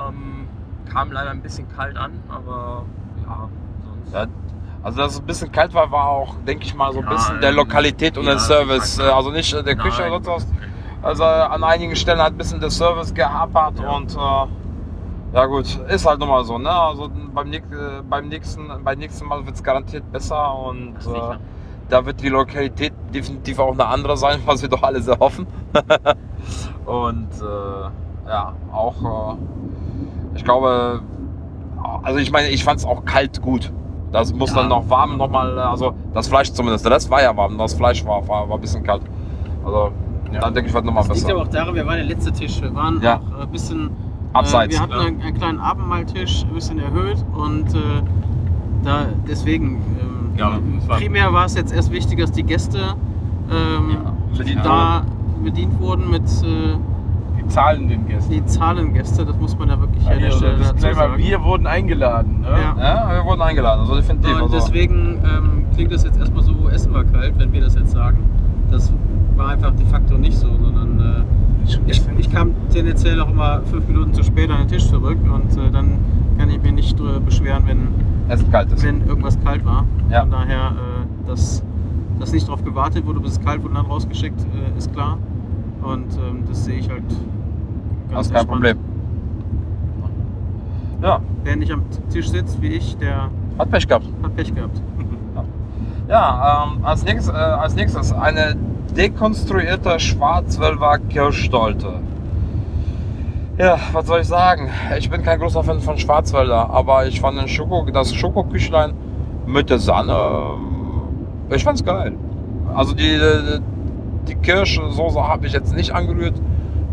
[0.08, 0.46] Ähm,
[0.90, 2.86] kam leider ein bisschen kalt an, aber
[3.22, 3.48] ja,
[3.84, 4.14] sonst.
[4.14, 4.26] Ja,
[4.82, 7.10] also dass es ein bisschen kalt war, war auch, denke ich mal, so ein Ja,
[7.10, 8.98] bisschen der Lokalität und ja, der Service.
[8.98, 10.48] Also nicht äh, der Küche oder sonst was.
[11.02, 14.46] Also an einigen Stellen hat ein bisschen der Service gehapert und äh,
[15.34, 16.58] ja gut, ist halt nun mal so.
[16.58, 16.70] Ne?
[16.70, 17.60] Also beim, äh,
[18.08, 21.36] beim, nächsten, beim nächsten Mal wird es garantiert besser und äh,
[21.88, 25.46] da wird die Lokalität definitiv auch eine andere sein, was wir doch alle sehr hoffen.
[26.86, 31.00] und äh, ja, auch, äh, ich glaube,
[32.02, 33.72] also ich meine, ich fand es auch kalt gut.
[34.12, 34.56] Das muss Ja.
[34.56, 38.26] dann noch warm nochmal, also das Fleisch zumindest, Rest war ja warm, das Fleisch war,
[38.28, 39.02] war, war ein bisschen kalt.
[39.64, 39.90] Also
[40.30, 40.40] Ja.
[40.40, 41.38] dann denke ich, wird nochmal Das liegt besser.
[41.38, 42.60] aber auch daran, wir waren der letzte Tisch.
[42.60, 43.20] Wir waren Ja.
[43.36, 43.90] auch ein bisschen.
[44.32, 45.00] Abseits, Äh, wir hatten ja.
[45.00, 47.78] einen, einen kleinen Abendmahltisch, ein bisschen erhöht und äh,
[48.84, 49.76] da deswegen.
[50.00, 52.78] Ähm, Ja, war- primär war es jetzt erst wichtig, dass die Gäste
[53.50, 53.96] ähm,
[54.36, 55.02] bedient da
[55.44, 56.76] bedient wurden mit äh,
[57.38, 58.32] Die zahlen den Gästen.
[58.32, 59.26] die Zahlengäste.
[59.26, 61.18] Das muss man da wirklich an der Stelle dazu Disclaimer, sagen.
[61.18, 62.40] wir wurden eingeladen.
[62.42, 62.48] Ne?
[62.48, 62.76] Ja.
[63.08, 64.36] Ja, wir wurden eingeladen, also definitiv.
[64.36, 67.74] Und Also, deswegen ähm, klingt das jetzt erstmal so, Essen war kalt, wenn wir das
[67.74, 68.18] jetzt sagen.
[68.70, 68.90] Das
[69.36, 71.41] war einfach de facto nicht so, sondern äh,
[71.86, 75.56] ich, ich kam tendenziell auch immer fünf Minuten zu spät an den Tisch zurück und
[75.56, 75.98] äh, dann
[76.38, 77.88] kann ich mich nicht beschweren, wenn,
[78.28, 79.84] wenn irgendwas kalt war.
[80.10, 80.20] Ja.
[80.20, 81.62] Von daher, äh, dass,
[82.18, 85.18] dass nicht darauf gewartet wurde, bis es kalt wurde und dann rausgeschickt, äh, ist klar.
[85.82, 87.02] Und ähm, das sehe ich halt
[88.10, 88.46] ganz Das ist kein.
[88.46, 88.78] Problem.
[91.02, 94.06] Ja, Wer nicht am Tisch sitzt wie ich, der hat Pech gehabt.
[94.22, 94.80] hat Pech gehabt.
[96.08, 98.56] Ja, ähm, als, nächstes, äh, als nächstes eine
[98.96, 102.00] dekonstruierte Schwarzwälder Kirschstolte.
[103.58, 104.70] Ja, was soll ich sagen?
[104.98, 108.92] Ich bin kein großer Fan von Schwarzwälder, aber ich fand den Schoko, das Schokoküchlein
[109.46, 112.14] mit der Sahne, ähm, ich fand's geil.
[112.74, 113.18] Also die,
[114.28, 116.34] die Kirschsoße habe ich jetzt nicht angerührt,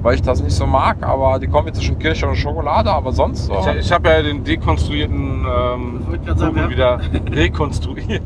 [0.01, 3.45] weil ich das nicht so mag, aber die Kombi zwischen Kirsche und Schokolade, aber sonst
[3.45, 3.57] so.
[3.59, 6.99] Ich, ich habe ja den dekonstruierten ähm, Ich wollte gerade sagen, wieder
[7.31, 8.23] rekonstruiert.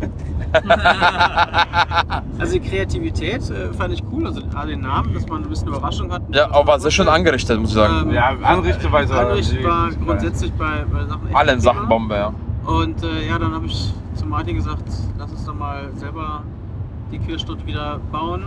[2.40, 5.68] Also die Kreativität äh, fand ich cool, also A, den Namen, dass man ein bisschen
[5.70, 6.22] Überraschung hat.
[6.34, 8.10] Ja, aber war sehr schön angerichtet, muss ich sagen.
[8.10, 9.14] Ähm, Ja, Anrichteweise.
[9.18, 10.06] Anricht war richtig geil.
[10.06, 11.60] grundsätzlich bei, bei Sachen echt Allen.
[11.62, 12.34] Sachen Bombe, ja.
[12.66, 14.84] Und äh, ja, dann habe ich zu Martin gesagt,
[15.18, 16.44] lass uns doch mal selber
[17.12, 18.44] die Kirschstadt wieder bauen.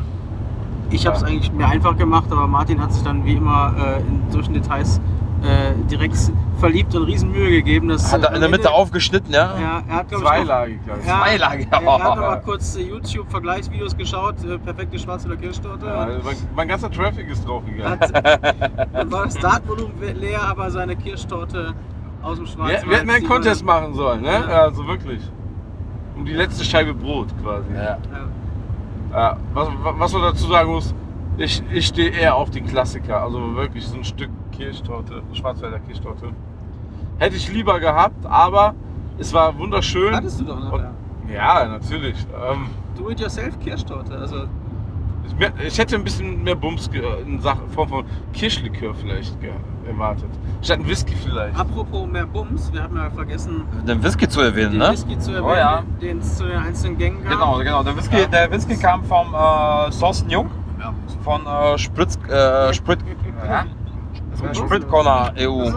[0.91, 4.01] Ich habe es eigentlich mir einfach gemacht, aber Martin hat sich dann wie immer äh,
[4.01, 5.01] in solchen Details
[5.47, 6.17] äh, direkt
[6.59, 7.89] verliebt und riesen Mühe gegeben.
[7.89, 9.55] Dass, Hat äh, er in der Mitte Ende- aufgeschnitten, ja?
[9.59, 11.07] Ja, er hat, Zweilagig, glaube ich.
[11.07, 12.21] Ja, Zweilagig, Er, er hat noch ja.
[12.31, 15.87] mal kurz äh, YouTube-Vergleichsvideos geschaut, äh, perfekte Schwarzwälder Kirschtorte.
[15.87, 17.99] Ja, mein, mein ganzer Traffic ist draufgegangen.
[18.93, 21.75] dann war das Startvolumen leer, aber seine Kirschtorte
[22.23, 22.89] aus dem Wir, Schwarzwald.
[22.91, 24.45] wir hätten einen Contest machen sollen, ne?
[24.49, 24.63] Ja.
[24.63, 25.21] Also wirklich.
[26.17, 27.73] um die letzte Scheibe Brot quasi.
[27.75, 27.99] Ja.
[29.13, 30.95] Ja, was, was man dazu sagen muss,
[31.39, 33.23] ich, ich stehe eher auf den Klassiker.
[33.23, 36.29] Also wirklich so ein Stück Kirschtorte, Schwarzwälder Kirschtorte.
[37.19, 38.75] Hätte ich lieber gehabt, aber
[39.19, 40.15] es war wunderschön.
[40.15, 40.93] Hattest du doch noch, Und- ja.
[41.29, 42.17] Ja, natürlich.
[42.51, 42.67] Ähm,
[42.97, 44.17] Do it yourself Kirschtorte.
[44.17, 44.45] Also
[45.27, 46.89] ich, ich hätte ein bisschen mehr Bums
[47.27, 49.37] in Sache, Form von Kirschlikör vielleicht
[49.87, 50.29] erwartet.
[50.63, 51.59] Statt ein Whisky vielleicht.
[51.59, 54.91] apropos mehr Bums, wir haben ja vergessen, Den Whisky zu erwähnen, den ne?
[54.93, 55.83] Whisky zu erwähnen, Oh ja.
[56.01, 57.33] den es zu den einzelnen Gängen gab.
[57.33, 57.83] Genau, genau.
[57.83, 60.49] Der Whisky, der Whisky kam vom äh, Thorsten Jung
[60.81, 60.95] Ja.
[61.23, 62.99] von äh, Spritz, äh, Sprit,
[63.49, 63.65] ja?
[64.53, 65.71] Spritcorner EU.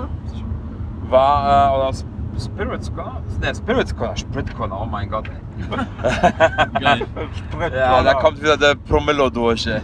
[1.10, 2.08] War, äh, oder Sp-
[2.40, 3.22] Spirits Corner?
[3.42, 5.26] Ne, Spirits Corner, Sprit Corner, oh mein Gott.
[5.28, 6.80] ey.
[6.80, 7.06] Geil.
[7.76, 9.82] Ja, da kommt wieder der Promillo durch, ey.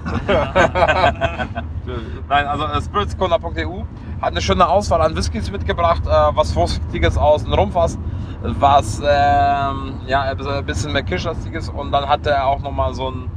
[2.29, 3.81] Nein, also äh, spiritscorner.eu
[4.21, 7.97] hat eine schöne Auswahl an Whiskys mitgebracht, äh, was Vorsichtiges aus dem Rumpfass,
[8.41, 13.29] was ähm, ja, ein bisschen mehr Kirschlastiges und dann hatte er auch nochmal so einen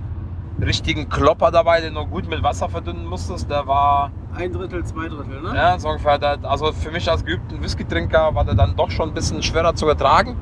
[0.60, 3.50] richtigen Klopper dabei, den du gut mit Wasser verdünnen musstest.
[3.50, 5.52] Der war ein Drittel, zwei Drittel, ne?
[5.54, 9.10] ja, so ungefähr, der, also für mich als geübten Whisky-Trinker war der dann doch schon
[9.10, 10.36] ein bisschen schwerer zu ertragen.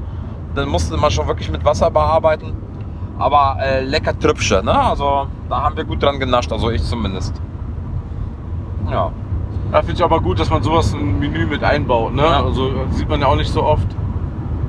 [0.57, 2.55] Den musste man schon wirklich mit Wasser bearbeiten.
[3.19, 4.73] Aber äh, lecker Trübsche, ne?
[4.79, 7.41] Also da haben wir gut dran genascht, also ich zumindest.
[8.91, 9.11] Ja.
[9.73, 12.15] Da finde ich aber gut, dass man sowas in ein Menü mit einbaut.
[12.15, 12.23] Ne?
[12.23, 12.45] Ja.
[12.45, 13.87] Also das sieht man ja auch nicht so oft.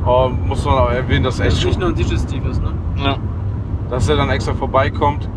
[0.08, 2.72] Ähm, muss man aber erwähnen, dass Das echt ist nicht nur ein Digestiv ist, ne?
[2.98, 3.18] ja.
[3.90, 5.30] Dass er dann extra vorbeikommt.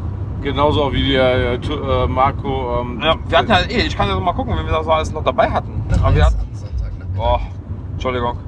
[0.43, 2.81] Genauso auch wie der äh, äh, Marco.
[2.81, 5.13] Ähm, ja wir hatten halt eh, ich kann ja mal gucken, wenn wir das alles
[5.13, 5.83] noch dabei hatten.
[6.03, 7.07] Aber wir hatten, Sonntag, ne?
[7.15, 7.41] Boah,
[7.93, 8.39] Entschuldigung.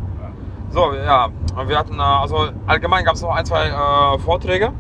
[0.71, 1.29] So, ja,
[1.67, 4.73] wir hatten, äh, also allgemein gab es noch ein, zwei äh, Vorträge.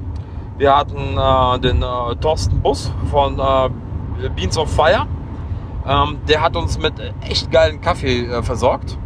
[0.56, 5.06] Wir hatten äh, den äh, Thorsten Bus von äh, Beans of Fire.
[5.86, 6.94] Ähm, der hat uns mit
[7.28, 8.96] echt geilen Kaffee äh, versorgt.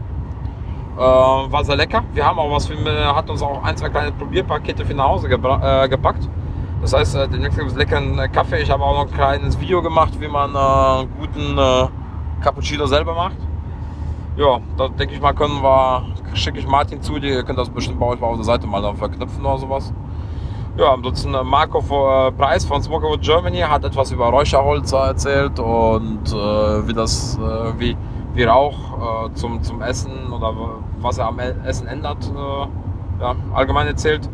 [0.97, 2.03] Äh, war sehr lecker.
[2.15, 5.09] Wir haben auch was für, er hat uns auch ein, zwei kleine Probierpakete für nach
[5.09, 6.27] Hause äh, gepackt.
[6.81, 8.63] Das heißt, äh, den gibt es leckeren äh, Kaffee.
[8.63, 11.89] Ich habe auch noch ein kleines Video gemacht, wie man äh, guten äh,
[12.43, 13.37] Cappuccino selber macht.
[14.39, 16.05] Ja, da denke ich mal, können wir,
[16.35, 18.67] schicke ich Martin zu, die ihr könnt das bestimmt bei euch mal auf der Seite
[18.67, 19.93] mal verknüpfen oder sowas.
[20.79, 26.21] Ja, ansonsten äh, Marco äh, Preis von Smokerwood Germany hat etwas über Räucherholz erzählt und
[26.33, 27.97] äh, wie das, äh, wie,
[28.37, 30.53] wie Rauch äh, zum, zum Essen oder
[31.01, 34.29] was er am E- Essen ändert, äh, ja, allgemein erzählt.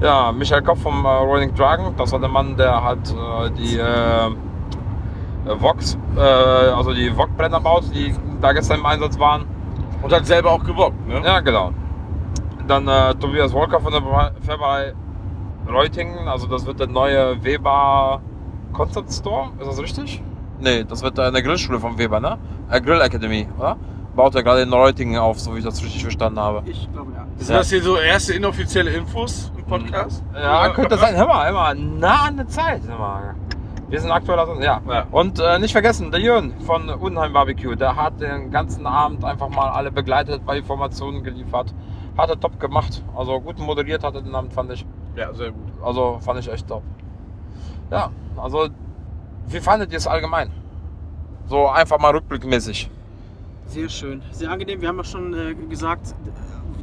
[0.00, 3.78] Ja, Michael Kopf vom äh, Rolling Dragon, das war der Mann, der hat äh, die
[3.78, 4.30] äh,
[5.60, 9.44] Vox, äh, also die Wok-Brenner baut, die da gestern im Einsatz waren.
[10.02, 11.06] und hat selber auch gewockt.
[11.06, 11.20] Ne?
[11.24, 11.72] Ja, genau.
[12.66, 12.84] Dann
[13.20, 14.02] Tobias Wolker von der
[14.40, 14.92] Färberei
[15.68, 18.20] Reutingen, also das wird der neue Weber
[18.72, 20.22] Concept Store, ist das richtig?
[20.60, 22.38] Nee, das wird eine Grillschule von Weber, ne?
[22.70, 23.76] Äh, Grill Academy, oder?
[24.14, 26.62] Baut er gerade in Reutingen auf, so wie ich das richtig verstanden habe.
[26.68, 27.26] Ich glaube ja.
[27.36, 30.24] Sind das hier so erste inoffizielle Infos im Podcast?
[30.34, 31.14] Ja, könnte sein.
[31.14, 32.80] Hör mal, hör mal, nah an der Zeit.
[32.88, 33.34] Hör mal.
[33.88, 34.80] Wir sind aktuell, also, ja.
[34.88, 35.06] Ja.
[35.10, 39.48] Und äh, nicht vergessen, der Jürgen von Unheim Barbecue, der hat den ganzen Abend einfach
[39.48, 41.74] mal alle begleitet, bei Informationen geliefert.
[42.16, 43.04] Hat er top gemacht.
[43.14, 44.86] Also gut moderiert hat er den Abend, fand ich.
[45.14, 45.66] Ja, sehr gut.
[45.84, 46.82] Also fand ich echt top.
[47.90, 48.68] Ja, also
[49.48, 50.50] wie fandet ihr es allgemein?
[51.48, 52.90] So einfach mal rückblickmäßig.
[53.66, 54.80] Sehr schön, sehr angenehm.
[54.80, 56.14] Wir haben ja schon äh, gesagt,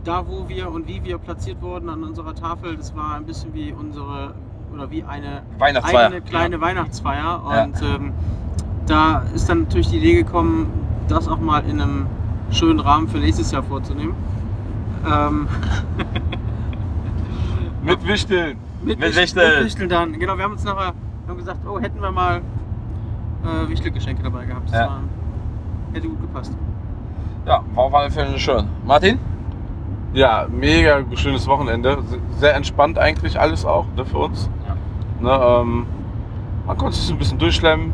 [0.04, 3.54] da wo wir und wie wir platziert wurden an unserer Tafel, das war ein bisschen
[3.54, 4.34] wie unsere
[4.74, 6.08] oder wie eine Weihnachtsfeier.
[6.08, 7.42] eigene kleine Weihnachtsfeier.
[7.50, 7.64] Ja.
[7.64, 8.14] Und ähm,
[8.88, 10.68] da ist dann natürlich die Idee gekommen,
[11.08, 12.08] das auch mal in einem
[12.52, 14.16] schönen Rahmen für nächstes Jahr vorzunehmen.
[15.10, 15.48] Ähm,
[17.84, 18.58] Mit Wichteln.
[18.84, 19.56] mit, Mit Wicht- Wichteln.
[19.58, 20.14] mit Wichteln dann.
[20.20, 20.94] Genau, wir haben uns nachher
[21.28, 22.42] haben gesagt, oh, hätten wir mal
[23.44, 24.70] äh, Wichtelgeschenke dabei gehabt.
[24.70, 24.88] Das Ja.
[24.88, 25.00] war,
[25.94, 26.56] hätte gut gepasst.
[27.46, 28.68] Ja, war auf alle Fälle schön.
[28.86, 29.20] Martin?
[30.14, 31.98] Ja, mega schönes Wochenende.
[32.38, 34.50] Sehr entspannt eigentlich alles auch ne, für uns.
[35.20, 35.86] Ne, ähm,
[36.68, 37.92] man konnte sich ein bisschen durchschlemmen.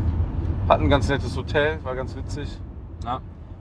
[0.68, 2.60] Hat ein ganz nettes Hotel, war ganz witzig.
[3.04, 3.16] Ja.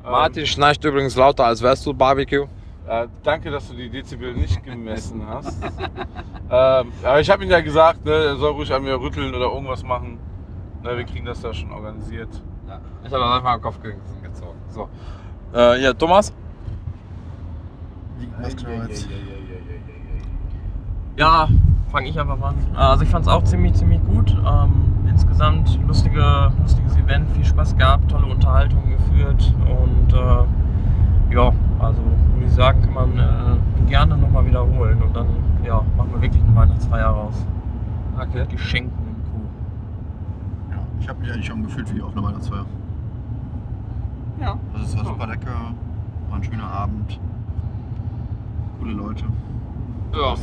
[0.05, 2.45] Ähm, Martin schnarcht übrigens lauter, als wärst du Barbecue.
[2.89, 5.61] Äh, danke, dass du die Dezibel nicht gemessen hast.
[6.49, 9.45] ähm, aber ich habe ihm ja gesagt, ne, er soll ruhig an mir rütteln oder
[9.45, 10.17] irgendwas machen.
[10.81, 12.29] Ne, wir kriegen das da schon organisiert.
[12.67, 12.79] Ja.
[13.05, 14.57] Ich habe das einfach am Kopf ge- gezogen.
[14.69, 14.89] So.
[15.53, 16.33] Äh, ja, Thomas?
[18.41, 19.07] Was genau jetzt?
[21.15, 21.47] Ja,
[21.91, 22.75] fange ich einfach mal an.
[22.75, 24.31] Also ich fand es auch ziemlich, ziemlich gut.
[24.31, 32.01] Ähm, insgesamt lustige, lustiges Event, viel Spaß gehabt, tolle Unterhaltung geführt und äh, ja, also
[32.45, 35.27] ich sagen, kann man äh, gerne nochmal wiederholen und dann
[35.63, 37.45] ja, machen wir wirklich eine Weihnachtsfeier raus.
[38.15, 38.39] Okay.
[38.39, 40.75] Mit Geschenken und Co.
[40.75, 42.65] Ja, ich habe mich eigentlich schon gefühlt wie auf einer Weihnachtsfeier.
[44.41, 44.57] Ja.
[44.73, 45.73] Also es war super lecker,
[46.29, 47.19] war ein schöner Abend.
[48.79, 49.25] Coole Leute.
[50.13, 50.35] Ja.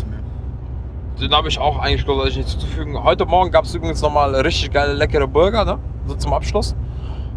[1.20, 3.03] Den habe ich auch eigentlich großartig nicht zuzufügen.
[3.03, 5.79] Heute Morgen gab es übrigens nochmal richtig geile, leckere Burger, ne?
[6.07, 6.77] so zum Abschluss.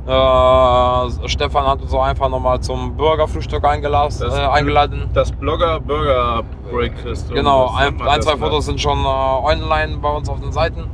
[0.07, 4.15] Äh, Stefan hat uns auch einfach nochmal zum Burgerfrühstück eingeladen.
[4.19, 5.09] Das- Äh, eingeladen.
[5.13, 7.31] Das Blogger Burger Breakfast.
[7.31, 8.37] Genau, Was ein, ein zwei ne?
[8.39, 10.85] Fotos sind schon äh, online bei uns auf den Seiten.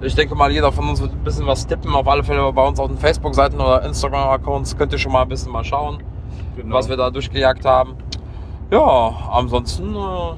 [0.00, 1.94] Ich denke mal, jeder von uns wird ein bisschen was tippen.
[1.94, 5.28] Auf alle Fälle bei uns auf den Facebook-Seiten oder Instagram-Accounts könnt ihr schon mal ein
[5.28, 6.02] bisschen mal schauen,
[6.56, 6.74] Genau.
[6.74, 7.94] was wir da durchgejagt haben.
[8.70, 10.34] Ja, ansonsten, äh,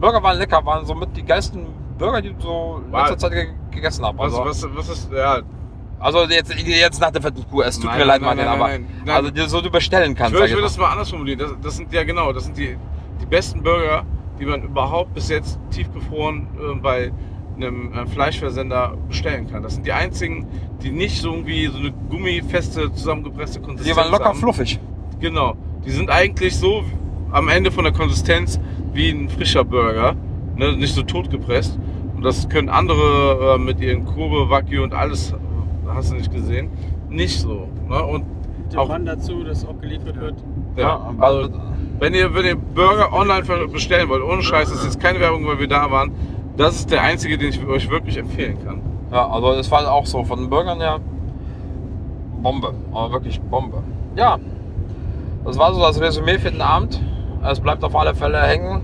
[0.00, 1.66] Burger waren lecker, waren somit die geilsten
[1.98, 4.16] Burger, die ich so in letzter Zeit ge gegessen habe.
[4.18, 5.38] was, Also, was, was ist, ja,
[6.00, 8.68] also jetzt, jetzt nach der Kuh, es tut Nein, mir leid, nein, Martin, nein, aber
[8.68, 9.16] nein, nein.
[9.36, 10.32] also so du bestellen ich kannst.
[10.32, 11.38] würde, sag ich würde das mal anders formulieren.
[11.38, 12.76] Das, das sind ja genau, das sind die,
[13.20, 14.04] die besten Burger,
[14.38, 17.12] die man überhaupt bis jetzt tiefgefroren äh, bei
[17.56, 19.62] einem äh, Fleischversender bestellen kann.
[19.62, 20.46] Das sind die einzigen,
[20.82, 24.38] die nicht so irgendwie so eine gummifeste, zusammengepresste Konsistenz Die waren locker haben.
[24.38, 24.78] fluffig.
[25.20, 25.56] Genau.
[25.84, 26.84] Die sind eigentlich so
[27.32, 28.60] am Ende von der Konsistenz
[28.92, 30.14] wie ein frischer Burger.
[30.56, 30.76] Ne?
[30.76, 31.76] Nicht so totgepresst.
[32.14, 35.34] Und das können andere äh, mit ihren Kurve, Wagyu und alles,
[35.94, 36.70] hast du nicht gesehen,
[37.08, 37.68] nicht so.
[37.88, 38.02] Ne?
[38.04, 38.24] Und
[38.72, 40.34] Der Auch- Mann dazu, das auch geliefert wird.
[40.76, 41.48] ja, also,
[42.00, 45.46] wenn ihr, wenn ihr Burger online bestellen wollt, ohne Scheiß, das ist jetzt keine Werbung,
[45.46, 46.12] weil wir da waren,
[46.56, 48.80] das ist der einzige, den ich euch wirklich empfehlen kann.
[49.10, 50.98] Ja, also das war auch so von den Burgern her
[52.42, 53.78] Bombe, aber wirklich Bombe.
[54.16, 54.38] Ja,
[55.46, 57.00] das war so das Resümee für den Abend.
[57.42, 58.82] Es bleibt auf alle Fälle hängen.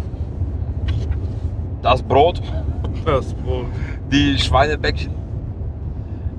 [1.82, 2.40] Das Brot,
[3.04, 3.66] Das Brot.
[4.10, 5.12] die Schweinebäckchen,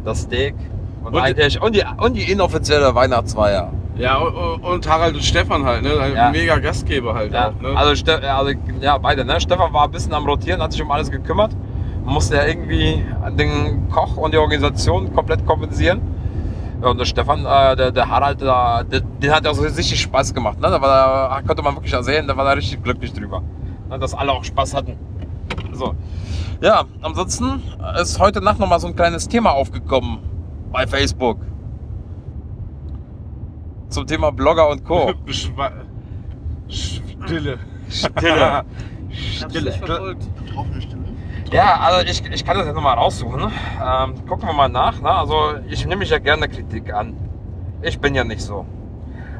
[0.06, 0.56] das Steak
[1.04, 3.72] und, Und- eigentlich und die, und die inoffizielle Weihnachtsfeier.
[3.98, 5.98] Ja, und, Harald und Stefan halt, ne?
[6.00, 6.30] Ein Ja.
[6.30, 7.70] mega Gastgeber halt Ja, auch, ne?
[7.78, 9.24] also, also ja, beide.
[9.24, 9.40] Ne?
[9.40, 11.52] Stefan war ein bisschen am Rotieren, hat sich um alles gekümmert.
[12.04, 13.04] Musste ja irgendwie
[13.40, 16.02] den Koch und die Organisation komplett kompensieren.
[16.82, 20.60] Und der Stefan, äh, der, der Harald, der, den hat ja so richtig Spaß gemacht.
[20.60, 20.68] Ne?
[20.70, 23.42] Da, war, da konnte man wirklich sehen, der war da richtig glücklich drüber.
[23.90, 23.98] Ne?
[23.98, 24.98] Dass alle auch Spaß hatten.
[25.76, 25.94] So.
[26.62, 27.62] Ja, ansonsten
[28.02, 30.20] ist heute Nacht nochmal so ein kleines Thema aufgekommen
[30.72, 31.38] bei Facebook.
[33.90, 35.12] Zum Thema Blogger und Co.
[35.26, 35.72] Beschwa-
[36.68, 37.60] Stille.
[37.90, 38.64] Stille.
[39.12, 39.72] Stille.
[39.80, 41.04] Betroffene Stille.
[41.52, 43.40] Ja, also ich, ich kann das jetzt nochmal raussuchen.
[43.42, 45.00] Ähm, gucken wir mal nach.
[45.00, 45.10] Ne?
[45.10, 45.36] Also
[45.70, 47.16] ich nehme mich ja gerne Kritik an.
[47.82, 48.66] Ich bin ja nicht so.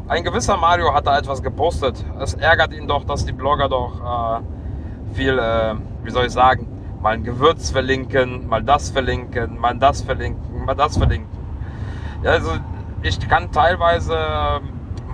[0.08, 2.06] Ein gewisser Mario hat da etwas gepostet.
[2.20, 5.74] Es ärgert ihn doch, dass die Blogger doch äh, viel, äh,
[6.06, 6.68] wie soll ich sagen,
[7.02, 11.38] mal ein Gewürz verlinken, mal das verlinken, mal das verlinken, mal das verlinken.
[12.24, 12.52] Ja, also
[13.02, 14.60] ich kann teilweise äh,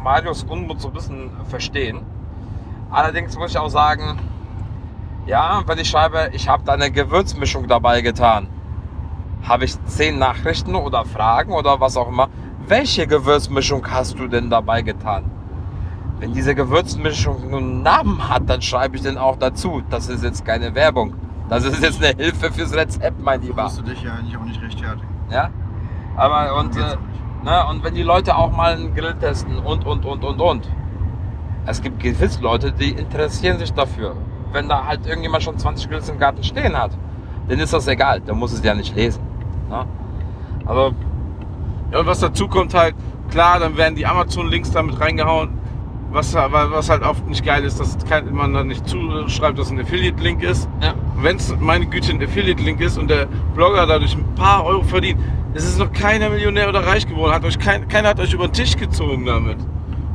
[0.03, 2.01] Marios Unmut so ein bisschen verstehen.
[2.89, 4.19] Allerdings muss ich auch sagen,
[5.25, 8.47] ja, wenn ich schreibe, ich habe da eine Gewürzmischung dabei getan,
[9.43, 12.29] habe ich zehn Nachrichten oder Fragen oder was auch immer.
[12.67, 15.29] Welche Gewürzmischung hast du denn dabei getan?
[16.21, 19.81] Wenn diese Gewürzmischung einen Namen hat, dann schreibe ich den auch dazu.
[19.89, 21.15] Das ist jetzt keine Werbung.
[21.49, 23.63] Das ist jetzt eine Hilfe fürs Rezept, mein Lieber.
[23.63, 25.07] musst du dich ja eigentlich auch nicht rechtfertigen.
[25.31, 25.49] Ja?
[26.15, 26.95] Aber und, äh,
[27.43, 30.69] ne, und wenn die Leute auch mal einen Grill testen und, und, und, und, und.
[31.65, 34.15] Es gibt gewisse Leute, die interessieren sich dafür.
[34.51, 36.91] Wenn da halt irgendjemand schon 20 Grills im Garten stehen hat,
[37.47, 38.21] dann ist das egal.
[38.21, 39.23] Dann muss es ja nicht lesen.
[39.69, 39.87] Ne?
[40.67, 40.93] Also,
[41.91, 42.93] Ja, und was dazu kommt halt,
[43.31, 45.60] klar, dann werden die Amazon-Links damit reingehauen.
[46.11, 47.97] Was, was halt oft nicht geil ist, dass
[48.31, 50.67] man dann nicht zuschreibt, dass es ein Affiliate-Link ist.
[50.81, 50.93] Ja.
[51.15, 55.21] Wenn es meine Güte ein Affiliate-Link ist und der Blogger dadurch ein paar Euro verdient,
[55.53, 57.33] es ist noch keiner Millionär oder reich geworden.
[57.33, 59.57] Hat euch kein, keiner hat euch über den Tisch gezogen damit.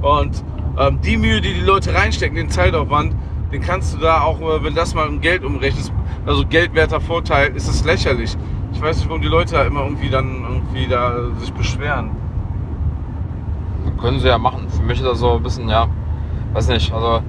[0.02, 0.44] Und
[0.78, 3.14] ähm, die Mühe, die die Leute reinstecken, den Zeitaufwand,
[3.52, 5.92] den kannst du da auch, äh, wenn das mal in Geld umrechnest,
[6.26, 8.36] also geldwerter Vorteil, ist es lächerlich.
[8.72, 12.10] Ich weiß nicht, warum die Leute immer irgendwie dann irgendwie da sich beschweren.
[14.00, 14.68] Können sie ja machen.
[14.68, 15.86] Für mich ist das so ein bisschen, ja,
[16.52, 16.92] weiß nicht.
[16.92, 17.20] Also,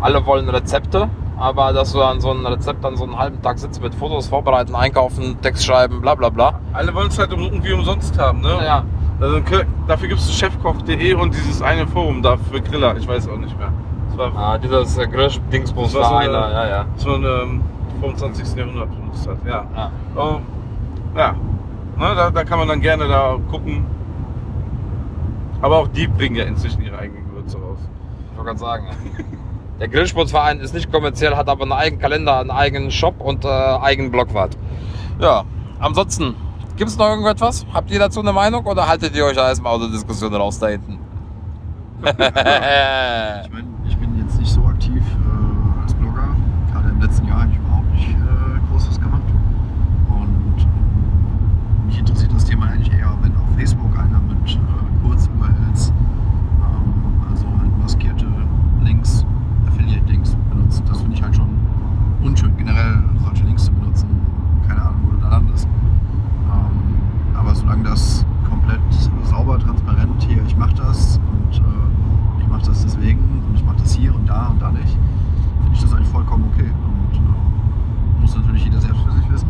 [0.00, 1.08] alle wollen Rezepte,
[1.38, 4.28] aber dass du an so einem Rezept dann so einen halben Tag sitzt mit Fotos
[4.28, 6.60] vorbereiten, einkaufen, Text schreiben, bla bla bla.
[6.72, 8.58] Alle wollen es halt um- irgendwie umsonst haben, ne?
[8.64, 8.84] Ja,
[9.20, 9.40] Also,
[9.88, 13.58] dafür gibt es chefkoch.de und dieses eine Forum da für Griller, ich weiß auch nicht
[13.58, 13.72] mehr.
[14.08, 16.84] Das war, Ah, dieses äh, Grill-Dingsbums Das war so eine- einer, ja, ja.
[16.94, 17.62] das man ähm,
[18.02, 18.54] 25.
[18.58, 19.64] Jahrhundert benutzt hat, ja.
[19.74, 19.90] ja.
[20.14, 20.36] Oh,
[21.16, 23.86] ja, ne, da, da kann man dann gerne da gucken.
[25.62, 27.78] Aber auch die bringen ja inzwischen ihre eigenen Gewürze raus.
[28.30, 28.86] Ich wollte gerade sagen.
[29.80, 33.48] Der Grillsportverein ist nicht kommerziell, hat aber einen eigenen Kalender, einen eigenen Shop und äh,
[33.48, 34.56] eigenen Blockwart.
[35.20, 35.44] Ja,
[35.78, 36.34] ansonsten,
[36.76, 37.66] gibt es noch irgendetwas?
[37.74, 40.68] Habt ihr dazu eine Meinung oder haltet ihr euch erstmal aus der Diskussion raus da
[40.68, 40.98] hinten?
[43.46, 43.75] Ich meine,
[70.56, 74.26] ich mache das und äh, ich mache das deswegen und ich mache das hier und
[74.26, 76.64] da und da nicht, finde ich das eigentlich vollkommen okay.
[76.64, 79.48] Und äh, muss natürlich jeder selbst für sich wissen.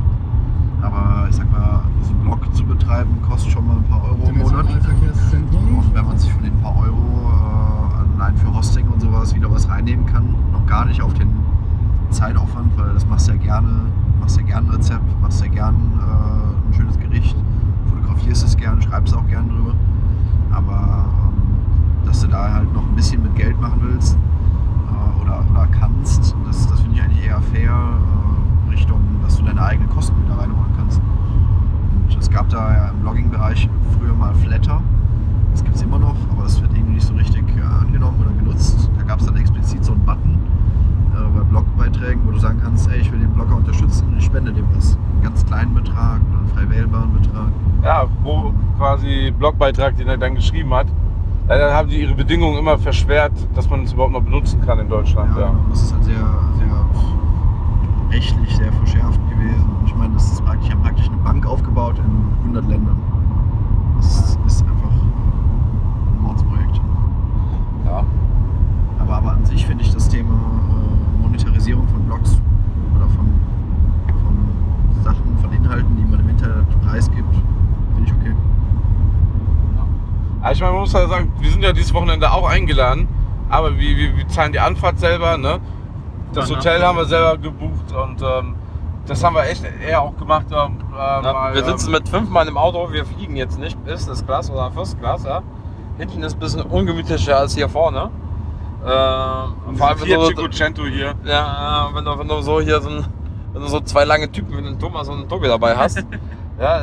[0.83, 4.29] Aber ich sag mal, so einen Blog zu betreiben kostet schon mal ein paar Euro
[4.29, 4.67] im Monat.
[4.67, 9.49] Und wenn man sich von den paar Euro äh, allein für Hosting und sowas wieder
[9.49, 11.31] was reinnehmen kann, noch gar nicht auf den
[12.11, 13.69] Zeitaufwand, weil das machst du ja gerne,
[14.19, 16.26] machst ja gerne ein Rezept, machst ja gerne äh,
[23.67, 29.01] machen willst äh, oder, oder kannst, das, das finde ich eigentlich eher fair, äh, Richtung,
[29.23, 31.01] dass du deine eigenen Kosten wieder reinholen kannst.
[31.01, 34.81] Und es gab da ja im Blogging-Bereich früher mal Flatter.
[35.53, 38.31] Das gibt es immer noch, aber das wird irgendwie nicht so richtig äh, angenommen oder
[38.33, 38.91] genutzt.
[38.99, 40.39] Da gab es dann explizit so einen Button
[41.15, 44.25] äh, bei Blogbeiträgen, wo du sagen kannst, ey, ich will den Blogger unterstützen und ich
[44.25, 44.97] spende dem was.
[45.15, 47.49] Einen ganz kleinen Betrag oder einen frei wählbaren Betrag.
[47.83, 50.87] Ja, wo quasi Blogbeitrag, den er dann geschrieben hat.
[51.49, 54.89] Leider haben die ihre Bedingungen immer verschwert, dass man es überhaupt noch benutzen kann in
[54.89, 55.31] Deutschland.
[55.37, 55.55] Ja, Ja.
[55.71, 56.87] das ist halt sehr, sehr
[58.11, 59.65] rechtlich sehr verschärft gewesen.
[59.81, 62.97] Und ich meine, das ist praktisch, die haben praktisch eine Bank aufgebaut in 100 Ländern.
[63.97, 66.81] Das ist einfach ein Mordsprojekt.
[67.85, 68.05] Ja.
[68.99, 72.41] Aber, aber an sich finde ich das Thema äh, Monetarisierung von Blogs
[72.97, 73.27] oder von,
[74.09, 77.56] von Sachen, von Inhalten, die man im Internet preisgibt, ich.
[80.43, 83.09] Aber ich meine, man muss ja sagen, wir sind ja dieses Wochenende auch eingeladen,
[83.49, 85.61] aber wir, wir, wir zahlen die Anfahrt selber, ne?
[86.33, 86.87] Das Ja, Hotel na.
[86.89, 88.57] haben wir selber gebucht und ähm,
[89.07, 90.47] das haben wir echt eher auch gemacht.
[90.51, 93.59] Ähm, äh, Ja, mal, wir sitzen ähm, mit fünf Mann im Auto, wir fliegen jetzt
[93.59, 95.43] nicht Business Class oder First Class, ja.
[95.99, 98.11] Hinten ist ein bisschen ungemütlicher als hier vorne.
[98.85, 101.15] Äh, und vor allem, wenn du, Cinquecento hier.
[101.25, 103.07] ja, äh, wenn, du, wenn du so hier so ein,
[103.53, 105.97] wenn du so zwei lange Typen wie den Thomas und den Tobi dabei hast.
[106.61, 106.83] ja, äh,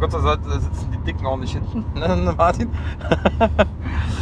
[0.00, 2.70] Gott sei Dank sitzen die Dicken auch nicht hinten, ne, Martin?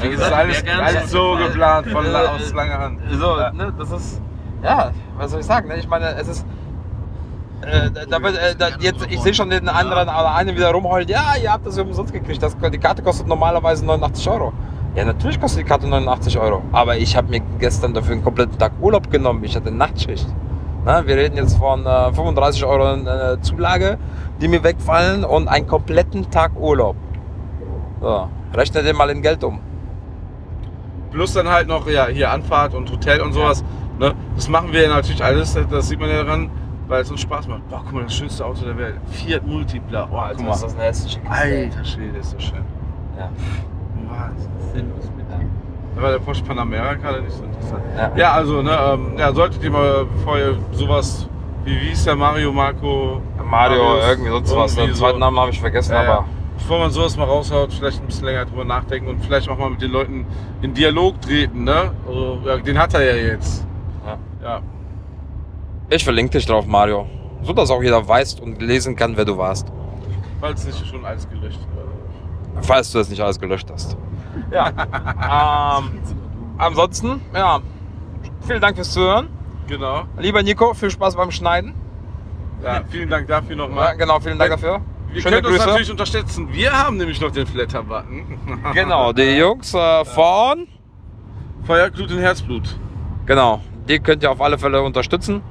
[0.03, 3.01] Das gesagt, ist alles, alles so geplant von Äh, aus langer Hand.
[3.13, 3.53] So, Ja.
[3.53, 4.21] ne, das ist,
[4.63, 5.77] ja, was soll ich sagen, ne?
[5.77, 6.47] Ich meine, es ist,
[7.63, 11.07] äh, da, wird, äh, da, jetzt, ich sehe schon den anderen oder einen wieder rumheulen,
[11.09, 14.53] ja, ihr habt das umsonst gekriegt, das, die Karte kostet normalerweise 89 Euro.
[14.95, 18.59] Ja, natürlich kostet die Karte 89 Euro, aber ich habe mir gestern dafür einen kompletten
[18.59, 20.27] Tag Urlaub genommen, ich hatte Nachtschicht.
[20.87, 23.99] Na, wir reden jetzt von äh, 35 Euro äh, Zulage,
[24.41, 26.97] die mir wegfallen und einen kompletten Tag Urlaub.
[28.01, 29.61] So, rechne den mal in Geld um.
[31.11, 33.65] Plus dann halt noch ja, hier Anfahrt und Hotel und sowas.
[33.99, 34.15] Ne?
[34.35, 36.51] Das machen wir ja natürlich alles, das sieht man ja daran,
[36.89, 37.69] weil es uns Spaß macht.
[37.69, 38.95] Boah, guck mal, das schönste Auto der Welt.
[39.11, 40.09] Fiat Multipla.
[40.11, 41.37] Oh, Alter, Guck mal, ist das eine hässliche Kiste.
[41.37, 42.65] Alter Schwede, ist das schön.
[43.19, 43.31] Ja.
[44.73, 45.27] Sinnlos mit
[45.97, 47.83] Da war der Porsche Panamera gerade nicht so interessant.
[47.97, 48.13] Ja.
[48.17, 51.29] Ja, also, ne, ähm, ja, solltet ihr mal, bevor ihr sowas,
[51.65, 53.21] wie, wie hieß der Mario, Marco?
[53.51, 54.75] Mario, Marius, irgendwie sonst was.
[54.75, 55.21] Den irgendwie zweiten so.
[55.21, 56.01] Namen habe ich vergessen, ja.
[56.01, 56.25] aber
[56.61, 59.71] Bevor man sowas mal raushaut, vielleicht ein bisschen länger drüber nachdenken und vielleicht auch mal
[59.71, 60.27] mit den Leuten
[60.61, 61.93] in Dialog treten, ne?
[62.07, 63.67] Also, ja, den hat er ja jetzt.
[64.07, 64.19] Ja.
[64.43, 64.61] Ja.
[65.89, 67.07] ich verlinke dich drauf, Mario.
[67.43, 69.73] So dass auch jeder weiß und lesen kann, wer du warst.
[70.41, 71.89] Falls nicht schon alles gelöscht wurde.
[72.63, 73.97] Falls du das nicht alles gelöscht hast.
[74.53, 74.69] Ja.
[75.79, 76.01] ähm,
[76.59, 77.61] ansonsten, ja.
[78.47, 79.29] Vielen Dank fürs Zuhören.
[79.67, 80.05] Genau.
[80.19, 81.75] Lieber Nico, viel Spaß beim Schneiden.
[82.63, 83.97] Ja, vielen Dank dafür Ja, nochmal.
[83.97, 84.81] genau, vielen Dank dafür.
[85.13, 85.67] Ihr Schöne könnt uns Grüße.
[85.69, 86.49] natürlich unterstützen.
[86.53, 88.39] Wir haben nämlich noch den Flatter-Button.
[88.75, 90.69] Genau, die Jungs äh, von.
[91.65, 92.77] Feuerglut und Herzblut.
[93.27, 95.43] Genau, die könnt ihr auf alle Fälle unterstützen.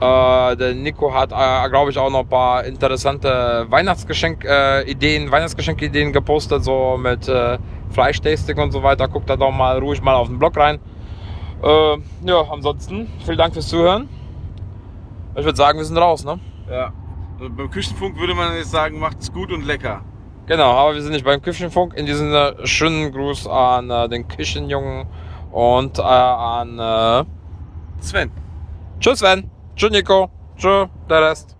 [0.00, 6.64] Äh, der Nico hat, äh, glaube ich, auch noch ein paar interessante Weihnachtsgeschenk-Ideen, Weihnachtsgeschenk-Ideen gepostet,
[6.64, 7.58] so mit äh,
[7.90, 9.08] Fleischtasting und so weiter.
[9.08, 10.78] Guckt da doch mal ruhig mal auf den Blog rein.
[11.62, 14.08] Äh, ja, ansonsten, vielen Dank fürs Zuhören.
[15.36, 16.40] Ich würde sagen, wir sind raus, ne?
[16.70, 16.92] Ja.
[17.38, 20.02] Und beim Küchenfunk würde man jetzt sagen, macht's gut und lecker.
[20.46, 21.94] Genau, aber wir sind nicht beim Küchenfunk.
[21.94, 25.06] In diesem Sinne, schönen Gruß an äh, den Küchenjungen
[25.52, 26.78] und äh, an.
[26.78, 27.24] Äh,
[28.00, 28.30] Sven.
[29.00, 29.50] Tschüss, Sven.
[29.74, 30.30] Tschüss, Nico.
[30.56, 31.55] Tschüss, der Rest.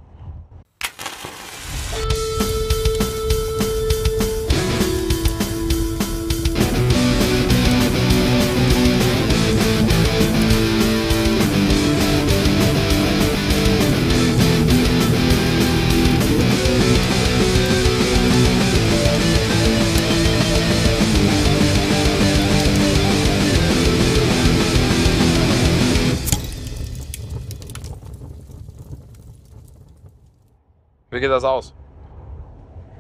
[31.37, 31.75] Das aus?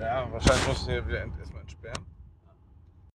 [0.00, 1.34] Ja, wahrscheinlich muss ich wieder ent-